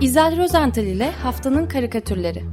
İzel 0.00 0.36
Rozental 0.38 0.84
ile 0.84 1.10
Haftanın 1.10 1.66
Karikatürleri 1.66 2.44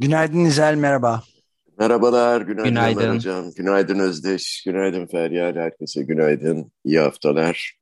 Günaydın 0.00 0.44
İzel, 0.44 0.74
merhaba. 0.74 1.22
Merhabalar, 1.82 2.40
günaydın, 2.40 2.68
Günaydın. 2.70 3.14
Hocam. 3.14 3.50
Günaydın 3.56 3.98
Özdeş, 3.98 4.62
günaydın 4.66 5.06
Feryal, 5.06 5.56
herkese 5.56 6.02
günaydın, 6.02 6.72
iyi 6.84 6.98
haftalar. 6.98 7.76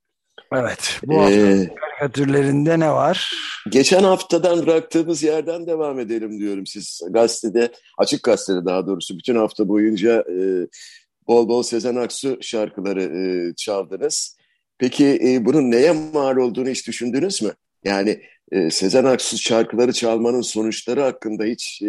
Evet, 0.53 0.99
bu 1.05 1.21
hafta 1.23 1.35
Ee, 1.37 1.69
karikatürlerinde 1.81 2.81
ne 2.81 2.91
var? 2.93 3.31
geçen 3.71 4.03
haftadan 4.03 4.67
bıraktığımız 4.67 5.23
yerden 5.23 5.67
devam 5.67 5.99
edelim 6.01 6.39
diyorum. 6.39 6.67
Siz 6.67 7.01
gazetede, 7.11 7.73
açık 7.99 8.23
gazetede 8.23 8.65
daha 8.65 8.87
doğrusu 8.87 9.19
bütün 9.19 9.37
hafta 9.37 9.69
boyunca 9.69 10.21
e, 10.21 10.67
bol 11.29 11.49
bol 11.49 11.63
Sezen 11.63 11.97
Aksu 11.97 12.39
şarkıları 12.41 13.03
e, 13.03 13.55
çaldınız. 13.55 14.37
Peki 14.79 15.21
e, 15.25 15.45
bunun 15.45 15.71
neye 15.71 15.93
mal 15.93 16.37
olduğunu 16.37 16.69
hiç 16.69 16.87
düşündünüz 16.87 17.43
mü? 17.43 17.53
Yani 17.85 18.23
e, 18.53 18.71
Sezen 18.71 19.05
Aksu 19.05 19.39
şarkıları 19.39 19.93
çalmanın 19.93 20.41
sonuçları 20.41 21.01
hakkında 21.01 21.45
hiç 21.45 21.83
e, 21.83 21.87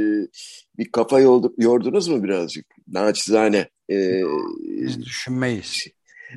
bir 0.78 0.92
kafa 0.92 1.20
yoldu- 1.20 1.54
yordunuz 1.58 2.08
mu 2.08 2.24
birazcık? 2.24 2.66
Naçizane. 2.88 3.70
E, 3.92 4.22
Biz 4.86 5.02
düşünmeyiz. 5.06 5.84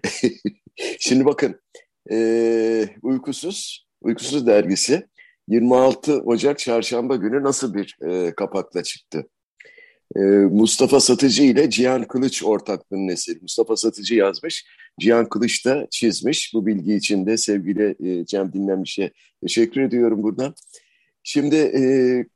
Şimdi 0.99 1.25
bakın, 1.25 1.61
e, 2.11 2.89
Uykusuz, 3.03 3.87
Uykusuz 4.03 4.47
dergisi 4.47 5.07
26 5.49 6.13
Ocak 6.21 6.59
Çarşamba 6.59 7.17
günü 7.17 7.43
nasıl 7.43 7.75
bir 7.75 7.97
e, 8.11 8.35
kapakla 8.35 8.83
çıktı? 8.83 9.29
E, 10.17 10.21
Mustafa 10.51 11.01
Satıcı 11.01 11.43
ile 11.43 11.71
Cihan 11.71 12.05
Kılıç 12.05 12.43
ortaklığının 12.45 13.09
eseri. 13.09 13.39
Mustafa 13.43 13.77
Satıcı 13.77 14.15
yazmış, 14.15 14.67
Cihan 15.01 15.29
Kılıç 15.29 15.67
da 15.67 15.87
çizmiş. 15.91 16.55
Bu 16.55 16.67
bilgi 16.67 16.95
için 16.95 17.27
de 17.27 17.37
sevgili 17.37 17.97
e, 18.01 18.27
Cem 18.27 18.53
Dinlenmiş'e 18.53 19.11
teşekkür 19.43 19.81
ediyorum 19.81 20.23
buradan. 20.23 20.55
Şimdi 21.23 21.57
e, 21.57 21.83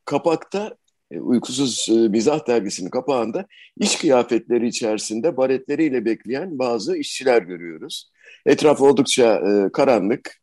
kapakta, 0.04 0.76
e, 1.10 1.20
Uykusuz 1.20 1.86
e, 1.88 1.92
Mizah 1.92 2.48
dergisinin 2.48 2.90
kapağında 2.90 3.46
iş 3.80 3.96
kıyafetleri 3.96 4.68
içerisinde 4.68 5.36
baretleriyle 5.36 6.04
bekleyen 6.04 6.58
bazı 6.58 6.96
işçiler 6.96 7.42
görüyoruz. 7.42 8.10
Etraf 8.46 8.80
oldukça 8.80 9.34
e, 9.34 9.72
karanlık, 9.72 10.40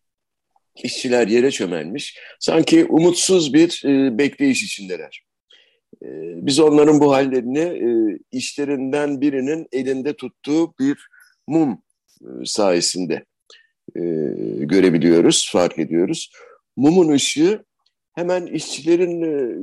işçiler 0.84 1.28
yere 1.28 1.52
çömelmiş. 1.52 2.18
Sanki 2.40 2.86
umutsuz 2.86 3.54
bir 3.54 3.84
e, 3.86 4.18
bekleyiş 4.18 4.64
içindeler. 4.64 5.26
E, 6.04 6.08
biz 6.46 6.60
onların 6.60 7.00
bu 7.00 7.14
hallerini 7.14 7.60
e, 7.60 8.20
işlerinden 8.32 9.22
birinin 9.22 9.68
elinde 9.72 10.14
tuttuğu 10.14 10.74
bir 10.80 11.08
mum 11.48 11.85
sayesinde 12.46 13.26
e, 13.96 14.02
görebiliyoruz, 14.60 15.50
fark 15.52 15.80
ediyoruz. 15.80 16.32
Mumun 16.76 17.10
ışığı 17.10 17.66
hemen 18.14 18.46
işçilerin 18.46 19.22
e, 19.22 19.56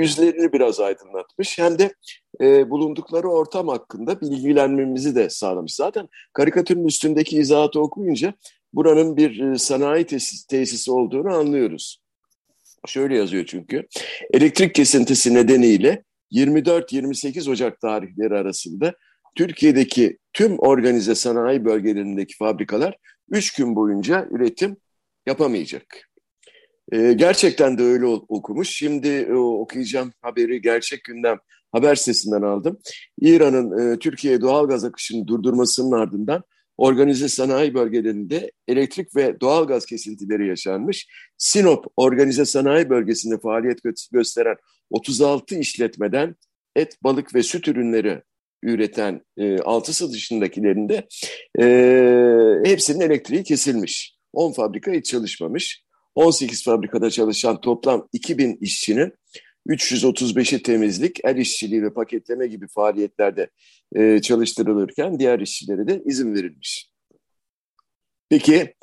yüzlerini 0.00 0.52
biraz 0.52 0.80
aydınlatmış. 0.80 1.58
Hem 1.58 1.78
de 1.78 1.94
e, 2.40 2.70
bulundukları 2.70 3.28
ortam 3.28 3.68
hakkında 3.68 4.20
bilgilenmemizi 4.20 5.14
de 5.14 5.30
sağlamış. 5.30 5.74
Zaten 5.74 6.08
karikatürün 6.32 6.86
üstündeki 6.86 7.38
izahatı 7.38 7.80
okuyunca 7.80 8.34
buranın 8.72 9.16
bir 9.16 9.40
e, 9.40 9.58
sanayi 9.58 10.04
tesis, 10.04 10.44
tesisi 10.44 10.90
olduğunu 10.92 11.34
anlıyoruz. 11.34 12.00
Şöyle 12.86 13.16
yazıyor 13.16 13.44
çünkü. 13.46 13.86
Elektrik 14.32 14.74
kesintisi 14.74 15.34
nedeniyle 15.34 16.04
24-28 16.32 17.50
Ocak 17.50 17.80
tarihleri 17.80 18.34
arasında 18.34 18.94
Türkiye'deki 19.38 20.18
tüm 20.32 20.58
organize 20.58 21.14
sanayi 21.14 21.64
bölgelerindeki 21.64 22.36
fabrikalar 22.36 22.96
3 23.30 23.54
gün 23.54 23.76
boyunca 23.76 24.28
üretim 24.30 24.76
yapamayacak. 25.26 26.10
Ee, 26.92 27.12
gerçekten 27.12 27.78
de 27.78 27.82
öyle 27.82 28.06
okumuş. 28.06 28.68
Şimdi 28.68 29.08
e, 29.08 29.32
okuyacağım 29.34 30.12
haberi 30.22 30.62
Gerçek 30.62 31.04
Gündem 31.04 31.38
haber 31.72 31.94
sitesinden 31.94 32.42
aldım. 32.42 32.78
İran'ın 33.20 33.78
e, 33.78 33.98
Türkiye'ye 33.98 34.40
doğal 34.40 34.68
gaz 34.68 34.84
akışını 34.84 35.26
durdurmasının 35.26 35.92
ardından 35.92 36.42
organize 36.76 37.28
sanayi 37.28 37.74
bölgelerinde 37.74 38.52
elektrik 38.68 39.16
ve 39.16 39.40
doğal 39.40 39.66
gaz 39.66 39.86
kesintileri 39.86 40.48
yaşanmış. 40.48 41.08
Sinop 41.36 41.84
organize 41.96 42.44
sanayi 42.44 42.90
bölgesinde 42.90 43.38
faaliyet 43.38 43.78
gö- 43.78 44.12
gösteren 44.12 44.56
36 44.90 45.54
işletmeden 45.54 46.36
et, 46.76 46.98
balık 47.02 47.34
ve 47.34 47.42
süt 47.42 47.68
ürünleri 47.68 48.22
üreten 48.62 49.20
e, 49.36 49.58
altısı 49.58 50.12
dışındakilerinde 50.12 51.08
e, 51.60 52.70
hepsinin 52.70 53.00
elektriği 53.00 53.42
kesilmiş. 53.42 54.14
10 54.32 54.52
fabrika 54.52 54.92
hiç 54.92 55.06
çalışmamış. 55.06 55.82
18 56.14 56.64
fabrikada 56.64 57.10
çalışan 57.10 57.60
toplam 57.60 58.08
2000 58.12 58.58
işçinin 58.60 59.12
335'i 59.68 60.62
temizlik, 60.62 61.20
el 61.24 61.36
işçiliği 61.36 61.82
ve 61.82 61.92
paketleme 61.92 62.46
gibi 62.46 62.68
faaliyetlerde 62.68 63.50
e, 63.96 64.20
çalıştırılırken 64.20 65.18
diğer 65.18 65.40
işçilere 65.40 65.88
de 65.88 66.02
izin 66.04 66.34
verilmiş. 66.34 66.90
Peki 68.28 68.74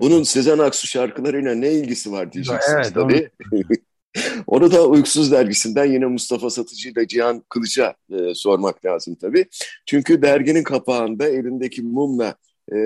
bunun 0.00 0.22
Sezen 0.22 0.58
Aksu 0.58 0.86
şarkılarıyla 0.86 1.54
ne 1.54 1.72
ilgisi 1.72 2.12
var 2.12 2.32
diyeceksiniz 2.32 2.76
Evet, 2.76 2.94
tabii. 2.94 3.30
Onu 4.46 4.72
da 4.72 4.86
Uykusuz 4.86 5.32
dergisinden 5.32 5.92
yine 5.92 6.06
Mustafa 6.06 6.50
Satıcı 6.50 6.88
ile 6.88 7.06
Cihan 7.08 7.44
Kılıç'a 7.48 7.94
e, 8.10 8.34
sormak 8.34 8.84
lazım 8.84 9.14
tabii. 9.20 9.46
Çünkü 9.86 10.22
derginin 10.22 10.62
kapağında 10.62 11.28
elindeki 11.28 11.82
mumla 11.82 12.36
e, 12.72 12.76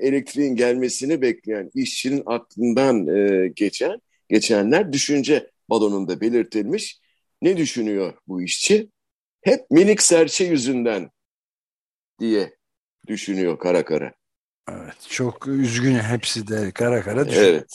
elektriğin 0.00 0.56
gelmesini 0.56 1.22
bekleyen 1.22 1.70
işçinin 1.74 2.22
aklından 2.26 3.06
e, 3.06 3.48
geçen 3.48 4.00
geçenler 4.28 4.92
düşünce 4.92 5.50
balonunda 5.70 6.20
belirtilmiş. 6.20 7.00
Ne 7.42 7.56
düşünüyor 7.56 8.14
bu 8.28 8.42
işçi? 8.42 8.90
Hep 9.42 9.70
minik 9.70 10.02
serçe 10.02 10.44
yüzünden 10.44 11.10
diye 12.20 12.54
düşünüyor 13.06 13.58
kara 13.58 13.84
kara. 13.84 14.12
Evet, 14.72 15.06
çok 15.08 15.48
üzgün 15.48 15.94
hepsi 15.94 16.48
de 16.48 16.72
kara 16.72 17.02
kara 17.02 17.28
düşüyor. 17.28 17.46
Evet. 17.46 17.66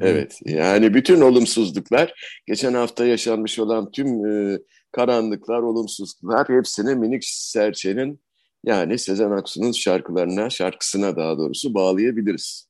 Evet, 0.00 0.38
yani 0.44 0.94
bütün 0.94 1.20
olumsuzluklar, 1.20 2.14
geçen 2.46 2.74
hafta 2.74 3.04
yaşanmış 3.04 3.58
olan 3.58 3.90
tüm 3.90 4.26
e, 4.26 4.58
karanlıklar, 4.92 5.58
olumsuzluklar 5.58 6.48
hepsini 6.48 6.94
minik 6.94 7.24
serçenin 7.24 8.20
yani 8.64 8.98
Sezen 8.98 9.30
Aksu'nun 9.30 9.72
şarkılarına, 9.72 10.50
şarkısına 10.50 11.16
daha 11.16 11.38
doğrusu 11.38 11.74
bağlayabiliriz. 11.74 12.68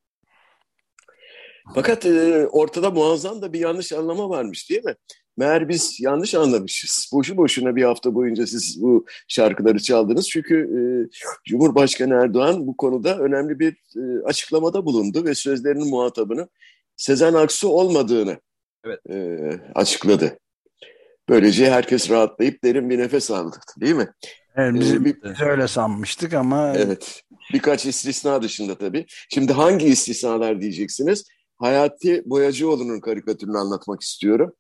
Fakat 1.74 2.06
e, 2.06 2.46
ortada 2.46 2.90
muazzam 2.90 3.42
da 3.42 3.52
bir 3.52 3.60
yanlış 3.60 3.92
anlama 3.92 4.28
varmış 4.28 4.70
değil 4.70 4.84
mi? 4.84 4.94
Meğer 5.38 5.68
biz 5.68 6.00
yanlış 6.00 6.34
anlamışız. 6.34 7.10
Boşu 7.12 7.36
boşuna 7.36 7.76
bir 7.76 7.82
hafta 7.82 8.14
boyunca 8.14 8.46
siz 8.46 8.82
bu 8.82 9.06
şarkıları 9.28 9.78
çaldınız. 9.82 10.28
Çünkü 10.28 10.56
e, 10.56 10.80
Cumhurbaşkanı 11.48 12.14
Erdoğan 12.14 12.66
bu 12.66 12.76
konuda 12.76 13.18
önemli 13.18 13.58
bir 13.58 13.72
e, 13.96 14.24
açıklamada 14.24 14.84
bulundu 14.86 15.24
ve 15.24 15.34
sözlerinin 15.34 15.88
muhatabının 15.90 16.48
Sezen 16.96 17.34
Aksu 17.34 17.68
olmadığını 17.68 18.36
Evet. 18.84 19.00
e, 19.10 19.50
açıkladı. 19.74 20.38
Böylece 21.28 21.70
herkes 21.70 22.10
rahatlayıp 22.10 22.64
derin 22.64 22.90
bir 22.90 22.98
nefes 22.98 23.30
aldı 23.30 23.56
değil 23.80 23.94
mi? 23.94 24.08
Evet, 24.56 24.74
biz, 24.74 24.92
Ee, 24.94 25.04
bir- 25.04 25.22
biz 25.22 25.40
öyle 25.40 25.68
sanmıştık 25.68 26.34
ama 26.34 26.72
Evet. 26.76 27.22
Birkaç 27.52 27.86
istisna 27.86 28.42
dışında 28.42 28.78
tabii. 28.78 29.06
Şimdi 29.30 29.52
hangi 29.52 29.86
istisnalar 29.86 30.60
diyeceksiniz? 30.60 31.24
Hayati 31.56 32.22
Boyacıoğlu'nun 32.26 33.00
karikatürünü 33.00 33.58
anlatmak 33.58 34.00
istiyorum. 34.02 34.52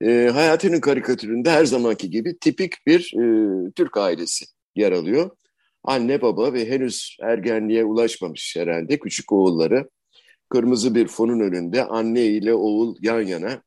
Ee, 0.00 0.30
Hayati'nin 0.34 0.80
karikatüründe 0.80 1.50
her 1.50 1.64
zamanki 1.64 2.10
gibi 2.10 2.38
tipik 2.38 2.86
bir 2.86 3.12
e, 3.14 3.70
Türk 3.70 3.96
ailesi 3.96 4.44
yer 4.76 4.92
alıyor. 4.92 5.30
Anne 5.84 6.22
baba 6.22 6.52
ve 6.52 6.70
henüz 6.70 7.16
ergenliğe 7.22 7.84
ulaşmamış 7.84 8.56
herhalde 8.56 8.98
küçük 8.98 9.32
oğulları. 9.32 9.88
Kırmızı 10.48 10.94
bir 10.94 11.08
fonun 11.08 11.40
önünde 11.40 11.84
anne 11.84 12.24
ile 12.24 12.54
oğul 12.54 12.96
yan 13.00 13.20
yana. 13.20 13.62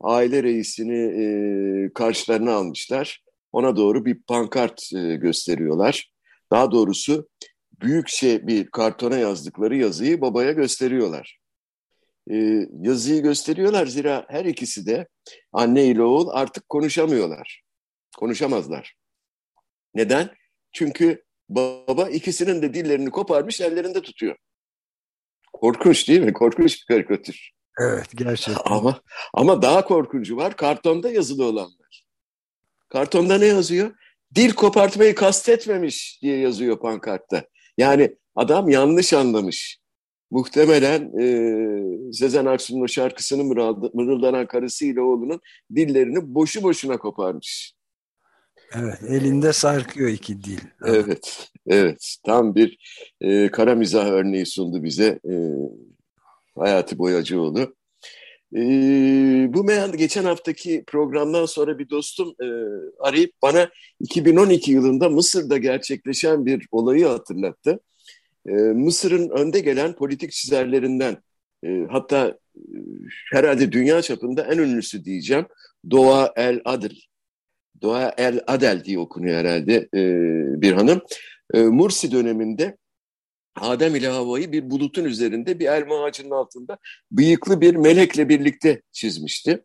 Aile 0.00 0.42
reisini 0.42 0.98
e, 0.98 1.92
karşılarına 1.92 2.52
almışlar. 2.52 3.24
Ona 3.52 3.76
doğru 3.76 4.04
bir 4.04 4.22
pankart 4.22 4.92
e, 4.94 5.16
gösteriyorlar. 5.16 6.10
Daha 6.50 6.72
doğrusu 6.72 7.28
büyükçe 7.80 8.46
bir 8.46 8.66
kartona 8.66 9.16
yazdıkları 9.16 9.76
yazıyı 9.76 10.20
babaya 10.20 10.52
gösteriyorlar. 10.52 11.41
Ee, 12.30 12.68
yazıyı 12.80 13.22
gösteriyorlar 13.22 13.86
zira 13.86 14.26
her 14.28 14.44
ikisi 14.44 14.86
de 14.86 15.08
anne 15.52 15.84
ile 15.84 16.02
oğul 16.02 16.28
artık 16.32 16.68
konuşamıyorlar. 16.68 17.62
Konuşamazlar. 18.18 18.94
Neden? 19.94 20.30
Çünkü 20.72 21.24
baba 21.48 22.08
ikisinin 22.08 22.62
de 22.62 22.74
dillerini 22.74 23.10
koparmış 23.10 23.60
ellerinde 23.60 24.02
tutuyor. 24.02 24.36
Korkunç 25.52 26.08
değil 26.08 26.20
mi? 26.20 26.32
Korkunç 26.32 26.80
bir 26.80 26.94
karikatür. 26.94 27.50
Evet 27.80 28.08
gerçekten. 28.14 28.62
Ama, 28.64 29.00
ama 29.34 29.62
daha 29.62 29.84
korkuncu 29.84 30.36
var. 30.36 30.56
Kartonda 30.56 31.10
yazılı 31.10 31.44
olanlar. 31.44 32.04
Kartonda 32.88 33.38
ne 33.38 33.46
yazıyor? 33.46 33.92
Dil 34.34 34.52
kopartmayı 34.52 35.14
kastetmemiş 35.14 36.18
diye 36.22 36.38
yazıyor 36.38 36.80
pankartta. 36.80 37.44
Yani 37.78 38.16
adam 38.34 38.68
yanlış 38.68 39.12
anlamış. 39.12 39.81
Muhtemelen 40.32 41.18
e, 41.20 42.12
Sezen 42.12 42.46
Aksu'nun 42.46 42.84
o 42.84 42.88
şarkısını 42.88 43.44
mırıldanan 43.94 44.46
karısıyla 44.46 45.02
oğlunun 45.02 45.40
dillerini 45.74 46.34
boşu 46.34 46.62
boşuna 46.62 46.98
koparmış. 46.98 47.74
Evet, 48.74 48.98
elinde 49.08 49.52
sarkıyor 49.52 50.10
iki 50.10 50.42
dil. 50.42 50.60
Evet, 50.84 51.50
evet. 51.66 52.16
Tam 52.26 52.54
bir 52.54 52.78
e, 53.20 53.50
kara 53.50 53.74
mizah 53.74 54.06
örneği 54.06 54.46
sundu 54.46 54.82
bize 54.82 55.20
e, 55.30 55.34
Hayati 56.54 56.98
Boyacıoğlu. 56.98 57.74
E, 58.56 58.60
bu 59.54 59.64
meyan 59.64 59.96
geçen 59.96 60.24
haftaki 60.24 60.84
programdan 60.86 61.46
sonra 61.46 61.78
bir 61.78 61.90
dostum 61.90 62.34
e, 62.40 62.46
arayıp 63.00 63.32
bana 63.42 63.68
2012 64.00 64.72
yılında 64.72 65.08
Mısır'da 65.08 65.58
gerçekleşen 65.58 66.46
bir 66.46 66.66
olayı 66.70 67.06
hatırlattı. 67.06 67.80
E, 68.46 68.52
Mısır'ın 68.52 69.28
önde 69.28 69.60
gelen 69.60 69.92
politik 69.92 70.32
çizerlerinden, 70.32 71.16
e, 71.64 71.86
hatta 71.90 72.38
e, 72.56 72.60
herhalde 73.32 73.72
dünya 73.72 74.02
çapında 74.02 74.42
en 74.42 74.58
ünlüsü 74.58 75.04
diyeceğim, 75.04 75.46
Doğa 75.90 76.32
El 76.36 76.60
Adil 76.64 77.00
Doğa 77.82 78.14
El 78.16 78.40
Adel 78.46 78.84
diye 78.84 78.98
okunuyor 78.98 79.38
herhalde 79.38 79.88
e, 79.94 80.02
bir 80.62 80.72
hanım. 80.72 81.00
Mursi 81.54 82.12
döneminde 82.12 82.76
Adem 83.56 83.96
ile 83.96 84.08
Havva'yı 84.08 84.52
bir 84.52 84.70
bulutun 84.70 85.04
üzerinde 85.04 85.58
bir 85.58 85.66
elma 85.66 86.04
ağacının 86.04 86.30
altında 86.30 86.78
bıyıklı 87.10 87.60
bir 87.60 87.74
melekle 87.74 88.28
birlikte 88.28 88.82
çizmişti. 88.92 89.64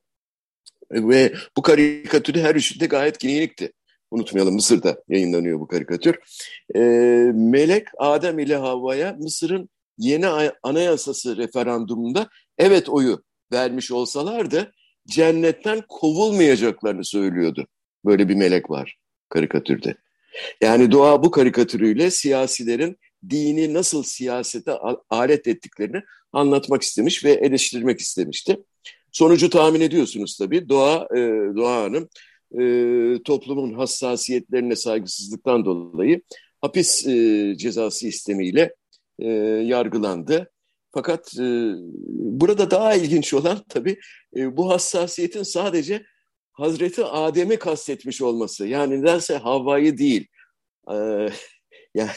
Ve 0.91 1.33
bu 1.57 1.61
karikatürü 1.61 2.39
her 2.39 2.55
üçünde 2.55 2.85
gayet 2.85 3.17
klinikti. 3.17 3.73
Unutmayalım 4.11 4.53
Mısır'da 4.53 5.03
yayınlanıyor 5.09 5.59
bu 5.59 5.67
karikatür. 5.67 6.15
E, 6.75 6.79
melek 7.33 7.87
Adem 7.97 8.39
ile 8.39 8.55
Havva'ya 8.55 9.13
Mısır'ın 9.19 9.69
yeni 9.97 10.27
anayasası 10.63 11.37
referandumunda 11.37 12.29
evet 12.57 12.89
oyu 12.89 13.23
vermiş 13.51 13.91
olsalardı 13.91 14.71
cennetten 15.07 15.83
kovulmayacaklarını 15.89 17.05
söylüyordu. 17.05 17.67
Böyle 18.05 18.29
bir 18.29 18.35
melek 18.35 18.69
var 18.69 18.97
karikatürde. 19.29 19.95
Yani 20.61 20.91
doğa 20.91 21.23
bu 21.23 21.31
karikatürüyle 21.31 22.11
siyasilerin 22.11 22.97
dini 23.29 23.73
nasıl 23.73 24.03
siyasete 24.03 24.71
alet 25.09 25.47
ettiklerini 25.47 26.01
anlatmak 26.33 26.81
istemiş 26.81 27.25
ve 27.25 27.31
eleştirmek 27.31 27.99
istemişti. 27.99 28.57
Sonucu 29.11 29.49
tahmin 29.49 29.81
ediyorsunuz 29.81 30.37
tabii. 30.37 30.69
Doğa, 30.69 31.07
e, 31.11 31.17
Doğa 31.55 31.83
Hanım 31.83 32.09
e, 32.51 32.63
toplumun 33.23 33.73
hassasiyetlerine 33.73 34.75
saygısızlıktan 34.75 35.65
dolayı 35.65 36.21
hapis 36.61 37.07
e, 37.07 37.53
cezası 37.57 38.07
istemiyle 38.07 38.75
e, 39.19 39.27
yargılandı. 39.65 40.51
Fakat 40.91 41.33
e, 41.39 41.71
burada 42.09 42.71
daha 42.71 42.95
ilginç 42.95 43.33
olan 43.33 43.63
tabii 43.69 43.99
e, 44.35 44.57
bu 44.57 44.69
hassasiyetin 44.69 45.43
sadece 45.43 46.03
Hazreti 46.57 47.05
Adem'i 47.05 47.59
kastetmiş 47.59 48.21
olması. 48.21 48.67
Yani 48.67 49.01
nedense 49.01 49.37
Havva'yı 49.37 49.97
değil. 49.97 50.27
Ee, 50.91 51.29
yani 51.95 52.11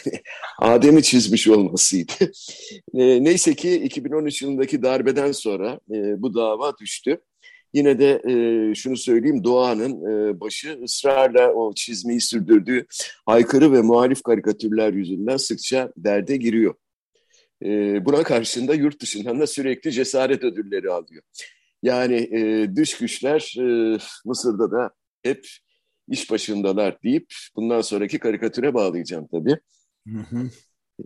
Adem'i 0.58 1.02
çizmiş 1.02 1.48
olmasıydı. 1.48 2.12
E, 2.94 3.24
neyse 3.24 3.54
ki 3.54 3.74
2013 3.74 4.42
yılındaki 4.42 4.82
darbeden 4.82 5.32
sonra 5.32 5.80
e, 5.90 6.22
bu 6.22 6.34
dava 6.34 6.78
düştü. 6.78 7.20
Yine 7.74 7.98
de 7.98 8.22
e, 8.24 8.74
şunu 8.74 8.96
söyleyeyim 8.96 9.44
Doğan'ın 9.44 9.92
e, 9.92 10.40
başı 10.40 10.80
ısrarla 10.84 11.52
o 11.52 11.74
çizmeyi 11.74 12.20
sürdürdüğü 12.20 12.86
aykırı 13.26 13.72
ve 13.72 13.80
muhalif 13.80 14.22
karikatürler 14.22 14.92
yüzünden 14.92 15.36
sıkça 15.36 15.92
derde 15.96 16.36
giriyor. 16.36 16.74
E, 17.64 17.68
buna 18.04 18.22
karşında 18.22 18.74
yurt 18.74 19.02
dışından 19.02 19.40
da 19.40 19.46
sürekli 19.46 19.92
cesaret 19.92 20.44
ödülleri 20.44 20.90
alıyor. 20.90 21.22
Yani 21.82 22.16
e, 22.16 22.70
dış 22.76 22.98
güçler 22.98 23.54
e, 23.58 23.98
Mısır'da 24.24 24.70
da 24.70 24.90
hep 25.22 25.46
iş 26.08 26.30
başındalar 26.30 27.02
deyip 27.02 27.26
bundan 27.56 27.80
sonraki 27.80 28.18
karikatüre 28.18 28.74
bağlayacağım 28.74 29.28
tabii. 29.32 29.56
Hı 30.08 30.18
hı. 30.18 30.50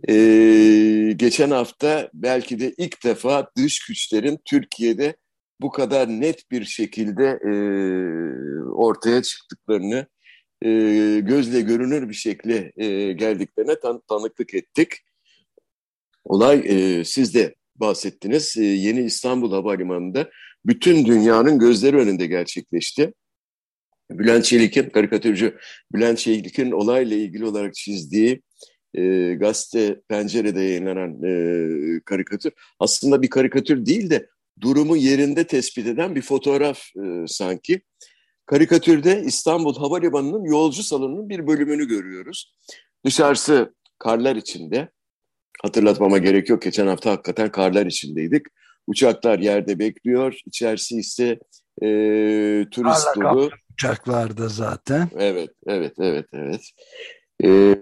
Ee, 0.09 1.13
geçen 1.15 1.51
hafta 1.51 2.09
belki 2.13 2.59
de 2.59 2.73
ilk 2.77 3.03
defa 3.03 3.51
dış 3.57 3.85
güçlerin 3.87 4.39
Türkiye'de 4.45 5.15
bu 5.61 5.71
kadar 5.71 6.07
net 6.07 6.51
bir 6.51 6.65
şekilde 6.65 7.25
e, 7.25 7.53
ortaya 8.69 9.21
çıktıklarını 9.21 10.07
e, 10.61 10.69
gözle 11.19 11.61
görünür 11.61 12.09
bir 12.09 12.13
şekilde 12.13 12.71
e, 12.77 13.13
geldiklerine 13.13 13.79
tan 13.79 14.01
tanıklık 14.07 14.53
ettik. 14.53 14.89
Olay 16.23 16.63
e, 16.65 17.03
siz 17.05 17.35
de 17.35 17.55
bahsettiniz. 17.75 18.57
E, 18.57 18.63
Yeni 18.63 19.01
İstanbul 19.01 19.51
Havalimanı'nda 19.51 20.29
bütün 20.65 21.05
dünyanın 21.05 21.59
gözleri 21.59 21.97
önünde 21.97 22.27
gerçekleşti. 22.27 23.13
Bülent 24.11 24.45
Çelik'in, 24.45 24.89
karikatürcü 24.89 25.57
Bülent 25.93 26.17
Çelik'in 26.17 26.71
olayla 26.71 27.17
ilgili 27.17 27.45
olarak 27.45 27.73
çizdiği 27.73 28.41
e, 28.93 29.33
gazete 29.33 30.01
Pencere'de 30.09 30.61
yayınlanan 30.61 31.23
e, 31.23 32.01
karikatür 32.05 32.53
aslında 32.79 33.21
bir 33.21 33.29
karikatür 33.29 33.85
değil 33.85 34.09
de 34.09 34.27
durumu 34.61 34.97
yerinde 34.97 35.47
tespit 35.47 35.87
eden 35.87 36.15
bir 36.15 36.21
fotoğraf 36.21 36.79
e, 36.95 37.27
sanki. 37.27 37.81
Karikatürde 38.45 39.21
İstanbul 39.25 39.75
Havalimanı'nın 39.75 40.43
yolcu 40.43 40.83
salonunun 40.83 41.29
bir 41.29 41.47
bölümünü 41.47 41.87
görüyoruz. 41.87 42.55
Dışarısı 43.05 43.73
karlar 43.99 44.35
içinde. 44.35 44.89
Hatırlatmama 45.63 46.17
gerek 46.17 46.49
yok. 46.49 46.61
Geçen 46.61 46.87
hafta 46.87 47.11
hakikaten 47.11 47.51
karlar 47.51 47.85
içindeydik. 47.85 48.45
Uçaklar 48.87 49.39
yerde 49.39 49.79
bekliyor. 49.79 50.39
İçerisi 50.45 50.97
ise 50.97 51.39
e, 51.81 51.87
turist 52.71 53.07
Hala 53.07 53.35
dolu. 53.35 53.49
Uçaklarda 53.73 54.47
zaten. 54.49 55.09
Evet, 55.17 55.49
evet, 55.67 55.93
evet, 55.99 56.25
evet. 56.33 56.61
Ee, 57.43 57.75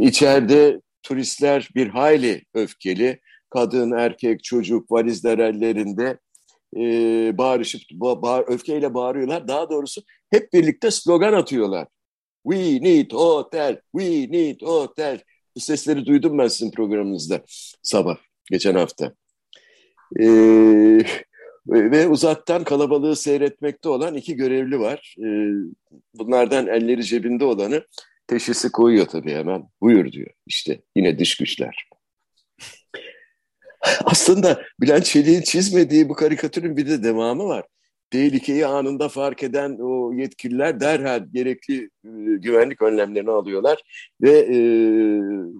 içeride 0.00 0.80
turistler 1.02 1.68
bir 1.74 1.88
hayli 1.88 2.44
öfkeli. 2.54 3.20
Kadın, 3.50 3.90
erkek, 3.90 4.44
çocuk 4.44 4.92
valizler 4.92 5.38
ellerinde 5.38 6.18
e, 6.76 6.82
bağırışıp 7.38 7.82
bağır, 7.92 8.44
öfkeyle 8.46 8.94
bağırıyorlar. 8.94 9.48
Daha 9.48 9.70
doğrusu 9.70 10.02
hep 10.30 10.52
birlikte 10.52 10.90
slogan 10.90 11.32
atıyorlar. 11.32 11.88
We 12.42 12.82
need 12.82 13.12
hotel, 13.12 13.80
we 13.96 14.32
need 14.32 14.60
hotel. 14.62 15.20
Bu 15.56 15.60
sesleri 15.60 16.06
duydum 16.06 16.38
ben 16.38 16.48
sizin 16.48 16.70
programınızda 16.70 17.40
sabah, 17.82 18.16
geçen 18.50 18.74
hafta. 18.74 19.14
Ee, 20.20 21.04
ve 21.66 22.08
uzaktan 22.08 22.64
kalabalığı 22.64 23.16
seyretmekte 23.16 23.88
olan 23.88 24.14
iki 24.14 24.36
görevli 24.36 24.80
var. 24.80 25.16
Ee, 25.18 25.48
bunlardan 26.14 26.66
elleri 26.66 27.04
cebinde 27.04 27.44
olanı 27.44 27.86
teşhisi 28.26 28.72
koyuyor 28.72 29.06
tabii 29.06 29.32
hemen. 29.32 29.68
Buyur 29.80 30.12
diyor. 30.12 30.30
İşte 30.46 30.82
yine 30.96 31.18
dış 31.18 31.36
güçler. 31.36 31.88
Aslında 34.04 34.62
Bülent 34.80 35.04
Çelik'in 35.04 35.42
çizmediği 35.42 36.08
bu 36.08 36.14
karikatürün 36.14 36.76
bir 36.76 36.88
de 36.88 37.02
devamı 37.02 37.44
var. 37.44 37.64
Tehlikeyi 38.10 38.66
anında 38.66 39.08
fark 39.08 39.42
eden 39.42 39.78
o 39.80 40.12
yetkililer 40.12 40.80
derhal 40.80 41.26
gerekli 41.32 41.82
e, 41.84 42.10
güvenlik 42.36 42.82
önlemlerini 42.82 43.30
alıyorlar 43.30 43.82
ve 44.22 44.30
e, 44.30 44.58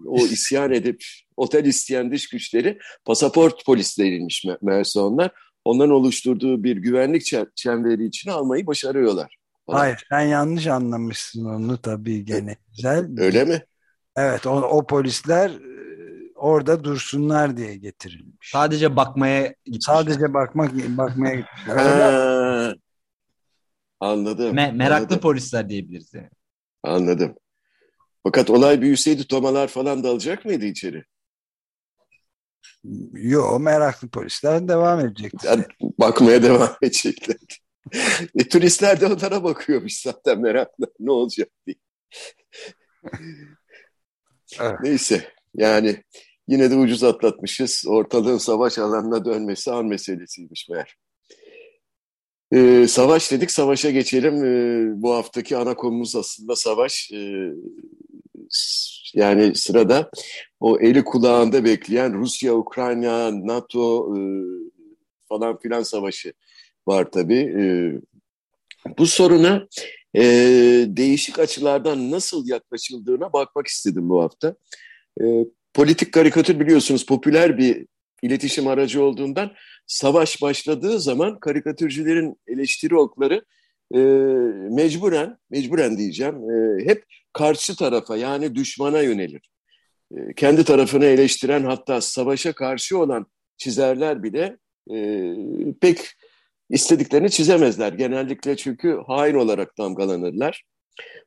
o 0.07 0.19
isyan 0.27 0.73
edip 0.73 1.05
otel 1.37 1.65
isteyen 1.65 2.13
dış 2.13 2.29
güçleri 2.29 2.79
pasaport 3.05 3.67
polisleriymiş 3.67 4.45
me 4.45 4.57
meğerse 4.63 5.01
onlar. 5.01 5.31
Onların 5.65 5.95
oluşturduğu 5.95 6.65
bir 6.65 6.77
güvenlik 6.77 7.33
çemberi 7.57 8.07
için 8.07 8.31
almayı 8.31 8.67
başarıyorlar. 8.67 9.37
Falan. 9.67 9.79
Hayır 9.79 10.07
sen 10.09 10.21
yanlış 10.21 10.67
anlamışsın 10.67 11.45
onu 11.45 11.79
tabii 11.79 12.25
gene 12.25 12.57
güzel. 12.77 13.09
Öyle 13.19 13.45
mi? 13.45 13.65
Evet 14.17 14.47
o, 14.47 14.51
o 14.51 14.87
polisler 14.87 15.53
orada 16.41 16.85
dursunlar 16.85 17.57
diye 17.57 17.77
getirilmiş. 17.77 18.51
Sadece 18.53 18.97
bakmaya 18.97 19.55
gitmişler. 19.65 19.95
Sadece 19.95 20.35
bakmak 20.35 20.73
bakmaya 20.75 21.35
gitmişler. 21.35 22.77
Anladım. 24.01 24.55
Me 24.55 24.73
meraklı 24.73 25.05
anladım. 25.05 25.21
polisler 25.21 25.69
diyebiliriz 25.69 26.15
yani. 26.15 26.31
Anladım. 26.83 27.35
Fakat 28.23 28.51
olay 28.51 28.81
büyüseydi 28.81 29.27
tomalar 29.27 29.69
falan 29.69 30.05
dalacak 30.05 30.45
mıydı 30.45 30.65
içeri? 30.65 31.05
Yok 33.13 33.61
meraklı 33.61 34.09
polisler 34.09 34.69
devam 34.69 35.01
edecekti. 35.01 35.47
Yani 35.47 35.65
bakmaya 35.99 36.43
devam 36.43 36.77
edecekler. 36.83 37.37
e, 38.35 38.49
turistler 38.49 39.01
de 39.01 39.07
onlara 39.07 39.45
bakıyormuş 39.45 40.01
zaten 40.01 40.41
meraklı. 40.41 40.93
Ne 41.01 41.11
olacak 41.11 41.49
diye. 41.67 41.77
Evet. 44.61 44.79
Neyse 44.83 45.33
yani 45.55 46.03
yine 46.51 46.71
de 46.71 46.77
ucuz 46.77 47.05
atlatmışız. 47.05 47.85
Ortalığın 47.89 48.39
savaş 48.39 48.79
alanına 48.79 49.25
dönmesi 49.25 49.73
an 49.73 49.87
meselesiymiş 49.87 50.69
meğer. 50.69 50.97
Ee, 52.53 52.87
savaş 52.89 53.33
dedik, 53.33 53.51
savaşa 53.51 53.91
geçelim. 53.91 54.45
Ee, 54.45 55.03
bu 55.03 55.15
haftaki 55.15 55.57
ana 55.57 55.75
konumuz 55.75 56.17
aslında 56.17 56.57
savaş. 56.57 57.11
Ee, 57.13 57.51
yani 59.15 59.55
sırada 59.55 60.11
o 60.61 60.81
eli 60.81 61.05
kulağında 61.05 61.65
bekleyen 61.65 62.15
Rusya, 62.15 62.55
Ukrayna, 62.55 63.47
NATO 63.47 64.17
e, 64.17 64.21
falan 65.29 65.59
filan 65.59 65.83
savaşı 65.83 66.33
var 66.87 67.11
tabii. 67.11 67.55
E, 67.61 67.63
bu 68.99 69.07
soruna 69.07 69.67
e, 70.15 70.23
değişik 70.89 71.39
açılardan 71.39 72.11
nasıl 72.11 72.49
yaklaşıldığına 72.49 73.33
bakmak 73.33 73.67
istedim 73.67 74.09
bu 74.09 74.23
hafta. 74.23 74.55
E, 75.21 75.25
politik 75.75 76.13
karikatür 76.13 76.61
biliyorsunuz 76.61 77.07
popüler 77.07 77.59
bir 77.59 77.87
iletişim 78.23 78.67
aracı 78.67 79.03
olduğundan 79.05 79.53
savaş 79.87 80.43
başladığı 80.43 81.01
zaman 81.01 81.41
karikatürcülerin 81.41 82.37
eleştiri 82.47 82.97
okları 82.97 83.45
e, 83.95 83.99
mecburen, 84.71 85.39
mecburen 85.51 85.99
diyeceğim, 85.99 86.51
e, 86.51 86.85
hep 86.85 87.05
karşı 87.33 87.77
tarafa 87.77 88.17
yani 88.17 88.55
düşmana 88.55 89.01
yönelir. 89.01 89.51
E, 90.17 90.35
kendi 90.37 90.65
tarafını 90.65 91.05
eleştiren 91.05 91.65
hatta 91.65 92.01
savaşa 92.01 92.53
karşı 92.53 92.99
olan 92.99 93.27
çizerler 93.57 94.23
bile 94.23 94.57
e, 94.93 95.35
pek 95.81 95.99
istediklerini 96.71 97.31
çizemezler. 97.31 97.93
Genellikle 97.93 98.57
çünkü 98.57 98.99
hain 99.07 99.35
olarak 99.35 99.79
damgalanırlar. 99.79 100.65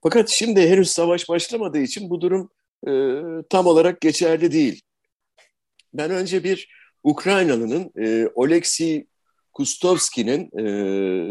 Fakat 0.04 0.30
şimdi 0.30 0.70
henüz 0.70 0.90
savaş 0.90 1.30
başlamadığı 1.30 1.80
için 1.80 2.10
bu 2.10 2.22
durum 2.22 2.50
e, 2.88 2.94
tam 3.50 3.68
olarak 3.68 4.02
geçerli 4.02 4.52
değil. 4.52 4.82
Ben 5.94 6.12
önce 6.12 6.44
bir 6.44 6.70
Ukraynalı'nın 7.04 7.92
e, 8.06 8.28
Oleksiy 8.36 9.04
Kustovski'nin 9.54 10.50
e, 10.58 10.64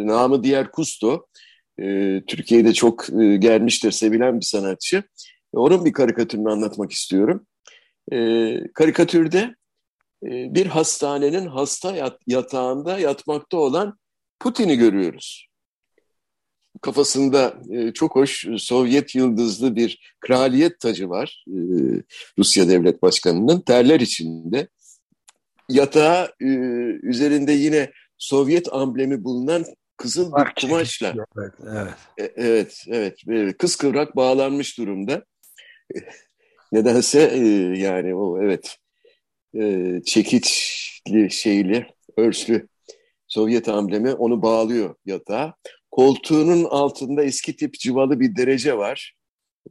namı 0.06 0.42
diğer 0.42 0.70
Kusto, 0.70 1.26
e, 1.78 2.20
Türkiye'de 2.26 2.72
çok 2.72 3.08
e, 3.20 3.36
gelmiştir, 3.36 3.90
sevilen 3.90 4.40
bir 4.40 4.46
sanatçı. 4.46 5.02
Onun 5.52 5.84
bir 5.84 5.92
karikatürünü 5.92 6.50
anlatmak 6.50 6.92
istiyorum. 6.92 7.46
E, 8.12 8.56
karikatürde 8.74 9.54
e, 10.24 10.54
bir 10.54 10.66
hastanenin 10.66 11.46
hasta 11.46 11.96
yat, 11.96 12.18
yatağında 12.26 12.98
yatmakta 12.98 13.56
olan 13.56 13.98
Putin'i 14.40 14.76
görüyoruz. 14.76 15.51
Kafasında 16.80 17.54
e, 17.70 17.92
çok 17.92 18.16
hoş 18.16 18.46
Sovyet 18.58 19.14
yıldızlı 19.14 19.76
bir 19.76 20.14
kraliyet 20.20 20.80
tacı 20.80 21.08
var 21.08 21.44
e, 21.48 21.56
Rusya 22.38 22.68
Devlet 22.68 23.02
Başkanı'nın 23.02 23.60
terler 23.60 24.00
içinde. 24.00 24.68
Yatağı 25.68 26.32
e, 26.40 26.46
üzerinde 27.02 27.52
yine 27.52 27.90
Sovyet 28.18 28.72
amblemi 28.72 29.24
bulunan 29.24 29.64
kızıl 29.96 30.32
bir 30.32 30.60
kumaşla. 30.60 31.14
Evet, 31.38 31.52
evet. 31.66 31.94
E, 32.18 32.42
evet, 32.42 33.22
evet. 33.28 33.58
Kıskıvrak 33.58 34.16
bağlanmış 34.16 34.78
durumda. 34.78 35.24
Nedense 36.72 37.30
e, 37.34 37.38
yani 37.78 38.14
o 38.14 38.42
evet 38.42 38.76
e, 39.54 39.92
çekiçli 40.06 41.30
şeyli, 41.30 41.86
örslü 42.16 42.68
Sovyet 43.28 43.68
amblemi 43.68 44.12
onu 44.12 44.42
bağlıyor 44.42 44.94
yatağa. 45.06 45.54
Koltuğunun 45.92 46.64
altında 46.64 47.24
eski 47.24 47.56
tip 47.56 47.74
civalı 47.74 48.20
bir 48.20 48.36
derece 48.36 48.78
var. 48.78 49.14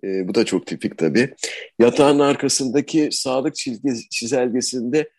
E, 0.04 0.28
bu 0.28 0.36
da 0.36 0.46
çok 0.46 0.68
tipik 0.68 0.98
tabii. 0.98 1.34
Yatağın 1.80 2.20
arkasındaki 2.20 3.10
sağlık 3.12 3.56
çizelgesinde 4.12 5.10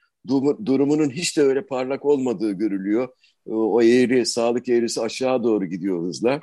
durumunun 0.66 1.10
hiç 1.10 1.36
de 1.36 1.42
öyle 1.42 1.66
parlak 1.66 2.04
olmadığı 2.04 2.52
görülüyor. 2.52 3.08
O 3.46 3.82
eğri, 3.82 4.26
sağlık 4.26 4.68
eğrisi 4.68 5.00
aşağı 5.00 5.44
doğru 5.44 5.66
gidiyor 5.66 6.02
hızla. 6.02 6.40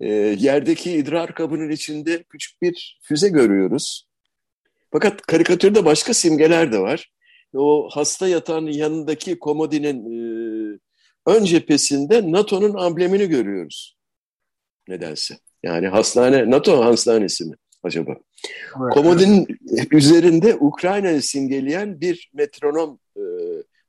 E, 0.00 0.08
yerdeki 0.38 0.92
idrar 0.92 1.34
kabının 1.34 1.70
içinde 1.70 2.22
küçük 2.22 2.62
bir 2.62 3.00
füze 3.02 3.28
görüyoruz. 3.28 4.06
Fakat 4.90 5.22
karikatürde 5.22 5.84
başka 5.84 6.14
simgeler 6.14 6.72
de 6.72 6.78
var. 6.78 7.12
O 7.54 7.88
hasta 7.92 8.28
yatağının 8.28 8.70
yanındaki 8.70 9.38
komodinin 9.38 10.04
e, 10.04 10.22
ön 11.26 11.44
cephesinde 11.44 12.32
NATO'nun 12.32 12.74
amblemini 12.74 13.28
görüyoruz. 13.28 13.96
Nedense. 14.88 15.38
Yani 15.62 15.88
hastane, 15.88 16.50
NATO 16.50 16.84
hastanesi 16.84 17.44
mi 17.44 17.54
acaba? 17.82 18.10
Evet. 18.10 18.94
Komodinin 18.94 19.46
üzerinde 19.92 20.54
Ukrayna'yı 20.54 21.22
simgeleyen 21.22 22.00
bir 22.00 22.30
metronom 22.34 22.98
e, 23.16 23.22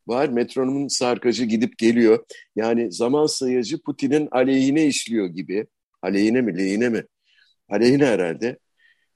var. 0.08 0.30
Metronomun 0.30 0.88
sarkacı 0.88 1.46
gidip 1.46 1.78
geliyor. 1.78 2.25
Yani 2.56 2.92
zaman 2.92 3.25
sayacı 3.25 3.82
Putin'in 3.82 4.28
aleyhine 4.32 4.86
işliyor 4.86 5.28
gibi. 5.28 5.68
Aleyhine 6.02 6.42
mi, 6.42 6.58
lehine 6.58 6.90
mi? 6.90 7.04
Aleyhine 7.70 8.06
herhalde. 8.06 8.58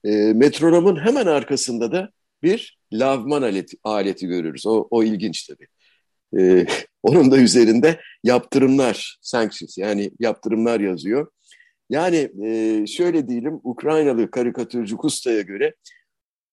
E, 0.04 0.10
metronomun 0.34 1.06
hemen 1.06 1.26
arkasında 1.26 1.92
da 1.92 2.10
bir 2.44 2.80
lavman 2.94 3.42
aleti, 3.42 3.78
aleti 3.84 4.28
görürüz. 4.28 4.66
O, 4.66 4.88
o 4.92 5.04
ilginç 5.04 5.48
tabii. 5.48 5.68
E, 6.40 6.66
onun 7.04 7.32
da 7.32 7.38
üzerinde 7.38 8.02
yaptırımlar, 8.24 9.18
sanctions 9.22 9.78
yani 9.78 10.12
yaptırımlar 10.20 10.80
yazıyor. 10.80 11.32
Yani 11.90 12.32
e, 12.46 12.86
şöyle 12.88 13.28
diyelim 13.28 13.60
Ukraynalı 13.64 14.32
karikatürcü 14.32 14.98
Kusta'ya 14.98 15.42
göre 15.42 15.76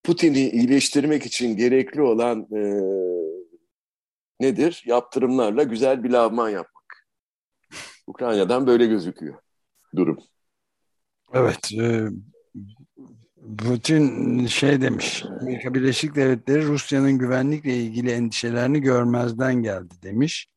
Putin'i 0.03 0.49
iyileştirmek 0.49 1.25
için 1.25 1.57
gerekli 1.57 2.01
olan 2.01 2.47
e, 2.55 2.61
nedir? 4.39 4.83
Yaptırımlarla 4.85 5.63
güzel 5.63 6.03
bir 6.03 6.09
lavman 6.09 6.49
yapmak. 6.49 7.07
Ukrayna'dan 8.07 8.67
böyle 8.67 8.85
gözüküyor 8.85 9.35
durum. 9.95 10.17
Evet. 11.33 11.71
E, 11.81 12.07
Putin 13.57 14.47
şey 14.47 14.81
demiş. 14.81 15.25
Amerika 15.41 15.73
Birleşik 15.73 16.15
Devletleri 16.15 16.65
Rusya'nın 16.65 17.17
güvenlikle 17.17 17.77
ilgili 17.77 18.11
endişelerini 18.11 18.81
görmezden 18.81 19.55
geldi 19.55 19.93
demiş. 20.03 20.47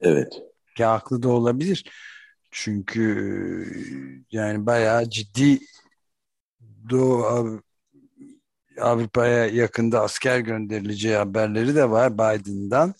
Evet. 0.00 0.32
Ki 0.76 0.84
haklı 0.84 1.22
da 1.22 1.28
olabilir. 1.28 1.84
Çünkü 2.50 4.24
yani 4.30 4.66
bayağı 4.66 5.10
ciddi 5.10 5.58
Doğu 6.90 7.24
Avrupa'ya 8.80 9.46
yakında 9.46 10.00
asker 10.00 10.38
gönderileceği 10.38 11.16
haberleri 11.16 11.74
de 11.74 11.90
var 11.90 12.14
Biden'dan. 12.14 12.94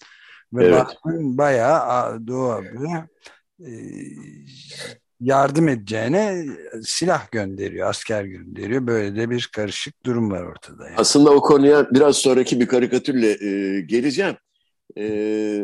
Ve 0.52 0.64
evet. 0.64 0.86
Biden 1.06 1.38
bayağı 1.38 2.26
Doğu 2.26 2.50
Avrupa'ya 2.50 3.08
e, 3.60 3.70
yardım 5.20 5.68
edeceğine 5.68 6.44
silah 6.82 7.30
gönderiyor, 7.30 7.88
asker 7.88 8.24
gönderiyor. 8.24 8.86
Böyle 8.86 9.16
de 9.16 9.30
bir 9.30 9.50
karışık 9.54 10.06
durum 10.06 10.30
var 10.30 10.42
ortada. 10.42 10.84
Yani. 10.84 10.94
Aslında 10.96 11.30
o 11.30 11.40
konuya 11.40 11.90
biraz 11.90 12.16
sonraki 12.16 12.60
bir 12.60 12.66
karikatürle 12.66 13.30
e, 13.30 13.80
geleceğim. 13.80 14.36
E, 14.96 15.02